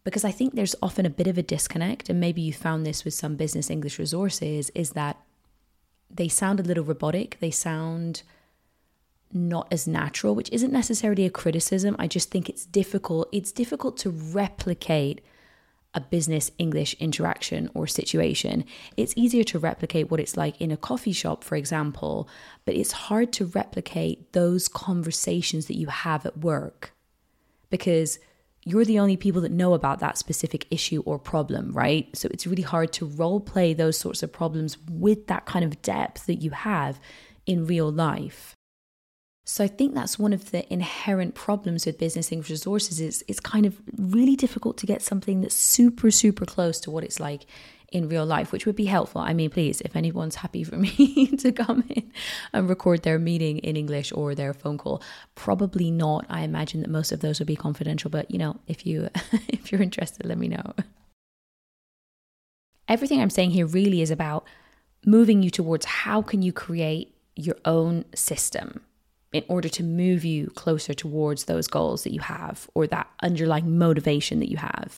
Because 0.02 0.24
I 0.24 0.32
think 0.32 0.54
there's 0.54 0.74
often 0.82 1.06
a 1.06 1.10
bit 1.20 1.28
of 1.28 1.38
a 1.38 1.42
disconnect, 1.42 2.10
and 2.10 2.18
maybe 2.18 2.42
you 2.42 2.52
found 2.52 2.84
this 2.84 3.04
with 3.04 3.14
some 3.14 3.36
business 3.36 3.70
English 3.70 3.98
resources, 3.98 4.70
is 4.74 4.90
that 4.90 5.16
they 6.10 6.28
sound 6.28 6.58
a 6.58 6.62
little 6.64 6.84
robotic. 6.84 7.38
They 7.40 7.50
sound 7.50 8.22
not 9.34 9.68
as 9.70 9.86
natural, 9.86 10.34
which 10.34 10.50
isn't 10.52 10.72
necessarily 10.72 11.26
a 11.26 11.30
criticism. 11.30 11.96
I 11.98 12.06
just 12.06 12.30
think 12.30 12.48
it's 12.48 12.64
difficult. 12.64 13.28
It's 13.32 13.52
difficult 13.52 13.96
to 13.98 14.10
replicate 14.10 15.20
a 15.94 16.00
business 16.00 16.50
English 16.58 16.94
interaction 16.94 17.70
or 17.74 17.86
situation. 17.86 18.64
It's 18.96 19.14
easier 19.16 19.44
to 19.44 19.58
replicate 19.58 20.10
what 20.10 20.20
it's 20.20 20.36
like 20.36 20.60
in 20.60 20.70
a 20.70 20.76
coffee 20.76 21.12
shop, 21.12 21.44
for 21.44 21.54
example, 21.54 22.28
but 22.64 22.74
it's 22.74 22.92
hard 22.92 23.32
to 23.34 23.46
replicate 23.46 24.32
those 24.32 24.66
conversations 24.66 25.66
that 25.66 25.78
you 25.78 25.86
have 25.86 26.26
at 26.26 26.38
work 26.38 26.92
because 27.70 28.18
you're 28.64 28.84
the 28.84 28.98
only 28.98 29.16
people 29.16 29.42
that 29.42 29.52
know 29.52 29.74
about 29.74 30.00
that 30.00 30.18
specific 30.18 30.66
issue 30.70 31.02
or 31.04 31.18
problem, 31.18 31.72
right? 31.72 32.08
So 32.16 32.28
it's 32.32 32.46
really 32.46 32.62
hard 32.62 32.92
to 32.94 33.06
role 33.06 33.40
play 33.40 33.74
those 33.74 33.98
sorts 33.98 34.22
of 34.22 34.32
problems 34.32 34.78
with 34.90 35.26
that 35.26 35.44
kind 35.44 35.64
of 35.64 35.80
depth 35.82 36.26
that 36.26 36.36
you 36.36 36.50
have 36.50 36.98
in 37.46 37.66
real 37.66 37.92
life. 37.92 38.56
So 39.44 39.62
I 39.62 39.68
think 39.68 39.94
that's 39.94 40.18
one 40.18 40.32
of 40.32 40.50
the 40.52 40.70
inherent 40.72 41.34
problems 41.34 41.84
with 41.84 41.98
business 41.98 42.32
English 42.32 42.50
resources 42.50 42.98
is 42.98 43.22
it's 43.28 43.40
kind 43.40 43.66
of 43.66 43.78
really 43.98 44.36
difficult 44.36 44.78
to 44.78 44.86
get 44.86 45.02
something 45.02 45.42
that's 45.42 45.54
super 45.54 46.10
super 46.10 46.46
close 46.46 46.80
to 46.80 46.90
what 46.90 47.04
it's 47.04 47.20
like 47.20 47.44
in 47.92 48.08
real 48.08 48.26
life, 48.26 48.50
which 48.50 48.66
would 48.66 48.74
be 48.74 48.86
helpful. 48.86 49.20
I 49.20 49.34
mean, 49.34 49.50
please, 49.50 49.80
if 49.82 49.94
anyone's 49.94 50.36
happy 50.36 50.64
for 50.64 50.76
me 50.86 51.28
to 51.36 51.52
come 51.52 51.84
in 51.88 52.10
and 52.52 52.68
record 52.68 53.02
their 53.02 53.18
meeting 53.18 53.58
in 53.58 53.76
English 53.76 54.12
or 54.12 54.34
their 54.34 54.54
phone 54.54 54.78
call, 54.78 55.02
probably 55.34 55.90
not. 55.90 56.24
I 56.28 56.40
imagine 56.40 56.80
that 56.80 56.90
most 56.90 57.12
of 57.12 57.20
those 57.20 57.38
would 57.38 57.46
be 57.46 57.54
confidential, 57.54 58.10
but 58.10 58.30
you 58.30 58.38
know, 58.38 58.56
if 58.66 58.86
you 58.86 59.10
if 59.48 59.70
you're 59.70 59.82
interested, 59.82 60.24
let 60.24 60.38
me 60.38 60.48
know. 60.48 60.72
Everything 62.88 63.20
I'm 63.20 63.30
saying 63.30 63.50
here 63.50 63.66
really 63.66 64.00
is 64.00 64.10
about 64.10 64.46
moving 65.06 65.42
you 65.42 65.50
towards 65.50 65.84
how 65.84 66.22
can 66.22 66.42
you 66.42 66.52
create 66.52 67.14
your 67.36 67.56
own 67.64 68.04
system 68.14 68.80
in 69.34 69.44
order 69.48 69.68
to 69.68 69.82
move 69.82 70.24
you 70.24 70.46
closer 70.54 70.94
towards 70.94 71.44
those 71.44 71.66
goals 71.66 72.04
that 72.04 72.12
you 72.12 72.20
have 72.20 72.70
or 72.74 72.86
that 72.86 73.10
underlying 73.20 73.76
motivation 73.76 74.38
that 74.38 74.48
you 74.48 74.56
have. 74.56 74.96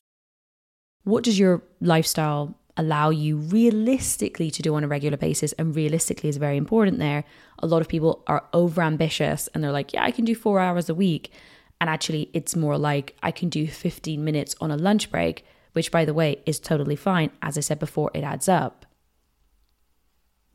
What 1.04 1.24
does 1.24 1.38
your 1.38 1.62
lifestyle 1.80 2.54
allow 2.76 3.08
you 3.08 3.38
realistically 3.38 4.50
to 4.50 4.60
do 4.60 4.74
on 4.74 4.84
a 4.84 4.88
regular 4.88 5.16
basis? 5.16 5.52
And 5.54 5.74
realistically 5.74 6.28
is 6.28 6.36
very 6.36 6.58
important 6.58 6.98
there. 6.98 7.24
A 7.60 7.66
lot 7.66 7.80
of 7.80 7.88
people 7.88 8.22
are 8.26 8.44
over 8.52 8.82
ambitious 8.82 9.48
and 9.54 9.64
they're 9.64 9.72
like, 9.72 9.94
yeah, 9.94 10.04
I 10.04 10.10
can 10.10 10.26
do 10.26 10.34
four 10.34 10.60
hours 10.60 10.90
a 10.90 10.94
week. 10.94 11.32
And 11.80 11.88
actually, 11.88 12.30
it's 12.34 12.54
more 12.54 12.76
like 12.76 13.16
I 13.22 13.30
can 13.30 13.48
do 13.48 13.66
15 13.66 14.22
minutes 14.22 14.54
on 14.60 14.70
a 14.70 14.76
lunch 14.76 15.10
break, 15.10 15.46
which, 15.72 15.90
by 15.90 16.04
the 16.04 16.14
way, 16.14 16.42
is 16.46 16.58
totally 16.58 16.96
fine. 16.96 17.30
As 17.40 17.56
I 17.56 17.60
said 17.60 17.78
before, 17.78 18.10
it 18.14 18.22
adds 18.22 18.48
up. 18.48 18.85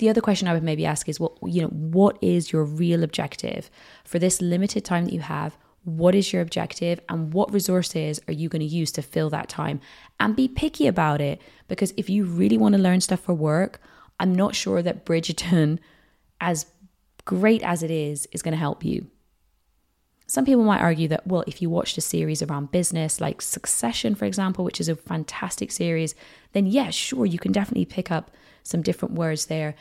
The 0.02 0.10
other 0.10 0.20
question 0.20 0.48
I 0.48 0.54
would 0.54 0.64
maybe 0.64 0.84
ask 0.84 1.08
is, 1.08 1.20
well, 1.20 1.38
you 1.46 1.62
know, 1.62 1.68
what 1.68 2.18
is 2.24 2.52
your 2.52 2.64
real 2.64 3.04
objective 3.04 3.70
for 4.04 4.18
this 4.18 4.42
limited 4.42 4.84
time 4.84 5.06
that 5.06 5.14
you 5.14 5.20
have? 5.20 5.60
What 5.84 6.16
is 6.16 6.34
your 6.34 6.42
objective 6.42 7.00
and 7.08 7.32
what 7.32 7.54
resources 7.54 8.20
are 8.28 8.34
you 8.34 8.50
going 8.50 8.62
to 8.62 8.66
use 8.66 8.92
to 8.94 9.04
fill 9.04 9.30
that 9.30 9.48
time? 9.48 9.80
And 10.20 10.36
be 10.36 10.48
picky 10.48 10.88
about 10.88 11.22
it 11.22 11.40
because 11.68 11.94
if 11.98 12.10
you 12.10 12.26
really 12.26 12.58
want 12.58 12.74
to 12.74 12.82
learn 12.82 13.00
stuff 13.00 13.20
for 13.20 13.36
work, 13.36 13.80
I'm 14.20 14.34
not 14.34 14.56
sure 14.56 14.82
that 14.82 15.06
Bridgerton, 15.06 15.78
as 16.42 16.66
great 17.24 17.62
as 17.62 17.84
it 17.84 17.92
is, 17.92 18.28
is 18.32 18.42
going 18.42 18.54
to 18.54 18.58
help 18.58 18.84
you. 18.84 19.06
Some 20.26 20.46
people 20.46 20.64
might 20.64 20.82
argue 20.82 21.10
that, 21.10 21.28
well, 21.28 21.44
if 21.46 21.62
you 21.62 21.70
watched 21.70 22.00
a 22.00 22.02
series 22.02 22.42
around 22.42 22.72
business, 22.72 23.22
like 23.22 23.40
Succession, 23.40 24.16
for 24.16 24.26
example, 24.26 24.66
which 24.66 24.82
is 24.82 24.90
a 24.90 24.96
fantastic 24.96 25.72
series, 25.72 26.16
then 26.54 26.66
yes, 26.66 26.74
yeah, 26.74 26.90
sure, 26.90 27.26
you 27.28 27.38
can 27.38 27.52
definitely 27.52 27.86
pick 27.86 28.10
up 28.10 28.32
some 28.64 28.82
different 28.82 29.16
words 29.16 29.48
there 29.48 29.76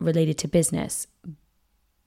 related 0.00 0.38
to 0.38 0.48
business. 0.48 1.06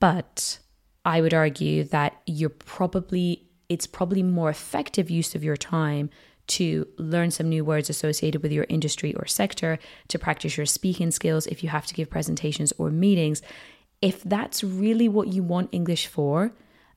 But 0.00 0.58
I 1.04 1.20
would 1.20 1.34
argue 1.34 1.84
that 1.84 2.20
you're 2.26 2.50
probably, 2.50 3.48
it's 3.68 3.86
probably 3.86 4.22
more 4.22 4.50
effective 4.50 5.10
use 5.10 5.34
of 5.34 5.44
your 5.44 5.56
time 5.56 6.10
to 6.48 6.86
learn 6.96 7.30
some 7.30 7.48
new 7.48 7.64
words 7.64 7.90
associated 7.90 8.42
with 8.42 8.52
your 8.52 8.66
industry 8.68 9.14
or 9.14 9.26
sector, 9.26 9.78
to 10.08 10.18
practice 10.18 10.56
your 10.56 10.66
speaking 10.66 11.10
skills 11.10 11.46
if 11.46 11.62
you 11.62 11.68
have 11.68 11.86
to 11.86 11.94
give 11.94 12.08
presentations 12.08 12.72
or 12.78 12.90
meetings. 12.90 13.42
If 14.00 14.22
that's 14.22 14.64
really 14.64 15.08
what 15.08 15.28
you 15.28 15.42
want 15.42 15.68
English 15.72 16.06
for, 16.06 16.52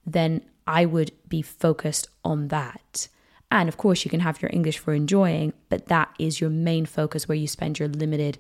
then 0.05 0.43
I 0.65 0.86
would 0.86 1.12
be 1.27 1.41
focused 1.41 2.07
on 2.23 2.47
that. 2.47 3.07
And 3.49 3.67
of 3.67 3.75
course, 3.75 4.05
you 4.05 4.12
can 4.12 4.21
have 4.21 4.41
your 4.41 4.51
English 4.53 4.77
for 4.77 4.93
enjoying, 4.93 5.51
but 5.67 5.88
that 5.88 6.15
is 6.17 6.39
your 6.39 6.49
main 6.49 6.86
focus 6.86 7.27
where 7.27 7.38
you 7.38 7.47
spend 7.47 7.79
your 7.79 7.89
limited 7.89 8.38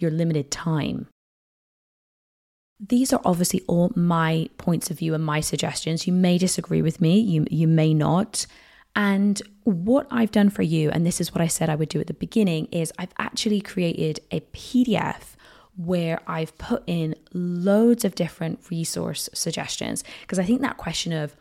your 0.00 0.10
limited 0.10 0.50
time. 0.50 1.08
These 2.78 3.12
are 3.12 3.20
obviously 3.24 3.62
all 3.66 3.92
my 3.94 4.48
points 4.56 4.90
of 4.90 4.98
view 4.98 5.14
and 5.14 5.24
my 5.24 5.40
suggestions. 5.40 6.06
You 6.06 6.14
may 6.14 6.38
disagree 6.38 6.80
with 6.80 7.00
me, 7.00 7.20
you 7.20 7.46
you 7.50 7.68
may 7.68 7.92
not. 7.92 8.46
And 8.96 9.40
what 9.64 10.06
I've 10.10 10.32
done 10.32 10.50
for 10.50 10.62
you, 10.62 10.90
and 10.90 11.06
this 11.06 11.20
is 11.20 11.32
what 11.32 11.40
I 11.40 11.46
said 11.46 11.68
I 11.68 11.76
would 11.76 11.90
do 11.90 12.00
at 12.00 12.06
the 12.06 12.14
beginning, 12.14 12.66
is 12.72 12.92
I've 12.98 13.12
actually 13.18 13.60
created 13.60 14.20
a 14.30 14.40
PDF 14.40 15.36
where 15.76 16.20
I've 16.26 16.56
put 16.58 16.82
in 16.86 17.14
loads 17.32 18.04
of 18.04 18.14
different 18.14 18.60
resource 18.70 19.28
suggestions. 19.32 20.02
Because 20.22 20.38
I 20.38 20.44
think 20.44 20.60
that 20.62 20.76
question 20.76 21.12
of 21.12 21.36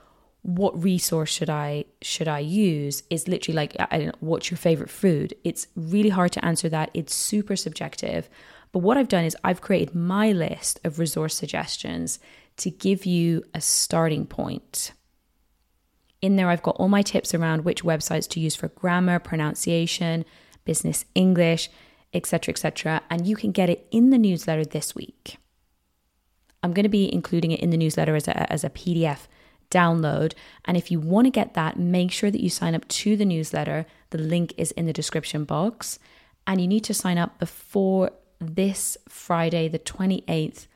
what 0.56 0.82
resource 0.82 1.30
should 1.30 1.50
I 1.50 1.86
should 2.02 2.28
I 2.28 2.40
use 2.40 3.04
is 3.10 3.28
literally 3.28 3.56
like 3.56 3.78
know, 3.92 4.12
what's 4.20 4.50
your 4.50 4.58
favorite 4.58 4.90
food? 4.90 5.34
It's 5.44 5.68
really 5.76 6.10
hard 6.10 6.32
to 6.34 6.46
answer 6.46 6.70
that. 6.70 6.90
It's 6.94 7.14
super 7.14 7.56
subjective. 7.56 8.30
But 8.72 8.80
what 8.80 8.98
I've 8.98 9.08
done 9.08 9.26
is 9.26 9.38
I've 9.44 9.62
created 9.62 9.96
my 9.96 10.32
list 10.32 10.80
of 10.84 11.00
resource 11.00 11.36
suggestions 11.36 12.20
to 12.58 12.70
give 12.70 13.06
you 13.06 13.44
a 13.54 13.62
starting 13.62 14.26
point. 14.26 14.92
In 16.22 16.36
there, 16.36 16.50
I've 16.50 16.64
got 16.64 16.76
all 16.76 16.90
my 16.90 17.02
tips 17.02 17.34
around 17.34 17.64
which 17.64 17.84
websites 17.84 18.28
to 18.30 18.40
use 18.40 18.56
for 18.56 18.68
grammar, 18.68 19.20
pronunciation, 19.20 20.26
business 20.66 21.06
English, 21.16 21.70
etc., 22.14 22.52
etc. 22.52 23.02
And 23.10 23.26
you 23.26 23.36
can 23.36 23.52
get 23.52 23.70
it 23.70 23.88
in 23.92 24.10
the 24.10 24.18
newsletter 24.18 24.66
this 24.66 24.94
week. 24.94 25.38
I'm 26.62 26.74
going 26.74 26.84
to 26.84 26.90
be 26.90 27.12
including 27.12 27.52
it 27.52 27.62
in 27.62 27.70
the 27.70 27.78
newsletter 27.78 28.16
as 28.16 28.28
a, 28.28 28.52
as 28.52 28.64
a 28.64 28.70
PDF 28.70 29.28
download. 29.72 30.34
And 30.66 30.78
if 30.78 30.92
you 30.92 31.00
want 31.00 31.26
to 31.26 31.32
get 31.32 31.54
that, 31.54 31.80
make 31.80 32.12
sure 32.12 32.32
that 32.32 32.42
you 32.42 32.50
sign 32.50 32.76
up 32.76 32.88
to 32.88 33.16
the 33.16 33.26
newsletter. 33.26 33.86
The 34.10 34.18
link 34.18 34.54
is 34.58 34.72
in 34.72 34.86
the 34.86 34.94
description 34.94 35.44
box. 35.44 36.00
And 36.48 36.60
you 36.60 36.68
need 36.68 36.84
to 36.86 36.94
sign 36.94 37.18
up 37.18 37.40
before 37.40 38.12
this 38.40 38.98
Friday, 39.08 39.68
the 39.68 39.80
28th 39.80 40.68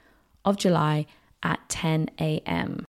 of 0.46 0.58
July 0.58 1.06
at 1.42 1.60
10 1.70 2.10
a.m. 2.20 2.86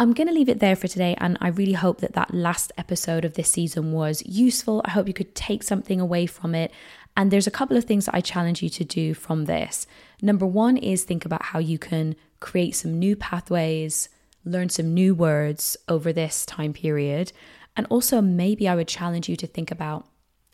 I'm 0.00 0.12
going 0.12 0.28
to 0.28 0.34
leave 0.34 0.48
it 0.48 0.60
there 0.60 0.76
for 0.76 0.86
today, 0.86 1.16
and 1.18 1.36
I 1.40 1.48
really 1.48 1.72
hope 1.72 2.00
that 2.02 2.12
that 2.12 2.32
last 2.32 2.70
episode 2.78 3.24
of 3.24 3.34
this 3.34 3.50
season 3.50 3.90
was 3.92 4.22
useful. 4.24 4.80
I 4.84 4.90
hope 4.90 5.08
you 5.08 5.14
could 5.14 5.34
take 5.34 5.64
something 5.64 6.00
away 6.00 6.26
from 6.26 6.54
it. 6.54 6.70
And 7.16 7.32
there's 7.32 7.48
a 7.48 7.52
couple 7.52 7.76
of 7.76 7.84
things 7.84 8.06
that 8.06 8.14
I 8.14 8.20
challenge 8.20 8.62
you 8.62 8.68
to 8.68 8.84
do 8.84 9.12
from 9.12 9.46
this. 9.46 9.88
Number 10.22 10.46
one 10.46 10.76
is 10.76 11.02
think 11.02 11.24
about 11.24 11.46
how 11.46 11.58
you 11.58 11.76
can 11.76 12.14
create 12.38 12.76
some 12.76 12.96
new 12.96 13.16
pathways, 13.16 14.08
learn 14.48 14.68
some 14.68 14.94
new 14.94 15.14
words 15.14 15.76
over 15.88 16.12
this 16.12 16.46
time 16.46 16.72
period. 16.72 17.32
And 17.76 17.86
also, 17.90 18.20
maybe 18.20 18.68
I 18.68 18.74
would 18.74 18.88
challenge 18.88 19.28
you 19.28 19.36
to 19.36 19.46
think 19.46 19.70
about 19.70 20.06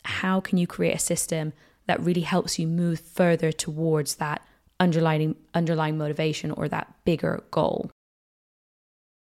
how 0.03 0.39
can 0.39 0.57
you 0.57 0.67
create 0.67 0.95
a 0.95 0.99
system 0.99 1.53
that 1.87 2.01
really 2.01 2.21
helps 2.21 2.59
you 2.59 2.67
move 2.67 2.99
further 2.99 3.51
towards 3.51 4.15
that 4.15 4.41
underlying 4.79 5.35
underlying 5.53 5.97
motivation 5.97 6.51
or 6.51 6.67
that 6.67 6.93
bigger 7.05 7.43
goal. 7.51 7.89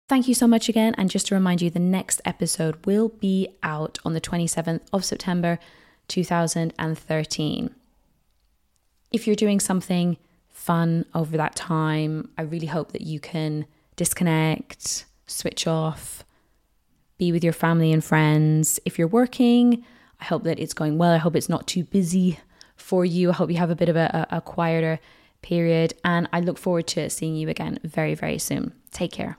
Thank 0.08 0.28
you 0.28 0.34
so 0.34 0.46
much 0.46 0.68
again. 0.68 0.94
And 0.98 1.10
just 1.10 1.28
to 1.28 1.36
remind 1.36 1.62
you, 1.62 1.70
the 1.70 1.80
next 1.80 2.20
episode 2.26 2.86
will 2.86 3.10
be 3.10 3.48
out 3.64 3.98
on 4.04 4.14
the 4.14 4.22
27th 4.22 4.82
of 4.92 5.06
September 5.06 5.58
2013. 6.10 7.76
If 9.12 9.26
you're 9.26 9.36
doing 9.36 9.60
something 9.60 10.18
fun 10.50 11.06
over 11.16 11.38
that 11.38 11.56
time, 11.56 12.30
I 12.38 12.42
really 12.42 12.68
hope 12.68 12.92
that 12.92 13.02
you 13.02 13.20
can 13.20 13.66
disconnect, 14.02 15.06
switch 15.28 15.68
off, 15.68 16.26
be 17.20 17.32
with 17.32 17.44
your 17.44 17.54
family 17.54 17.94
and 17.94 18.04
friends. 18.04 18.80
If 18.84 18.98
you're 18.98 19.08
working, 19.08 19.86
I 20.20 20.26
hope 20.26 20.42
that 20.46 20.58
it's 20.58 20.74
going 20.74 20.98
well. 20.98 21.12
I 21.12 21.18
hope 21.18 21.36
it's 21.36 21.50
not 21.50 21.68
too 21.68 21.84
busy 21.84 22.40
for 22.76 23.06
you. 23.06 23.30
I 23.30 23.34
hope 23.34 23.52
you 23.52 23.58
have 23.58 23.70
a 23.70 23.76
bit 23.76 23.90
of 23.90 23.96
a, 23.96 24.26
a, 24.32 24.42
quieter 24.42 25.00
period. 25.44 25.94
And 26.04 26.28
I 26.34 26.40
look 26.40 26.58
forward 26.58 26.88
to 26.88 27.12
seeing 27.12 27.36
you 27.36 27.48
again 27.48 27.78
very, 27.84 28.16
very 28.16 28.40
soon. 28.40 28.74
Take 28.90 29.12
care. 29.12 29.38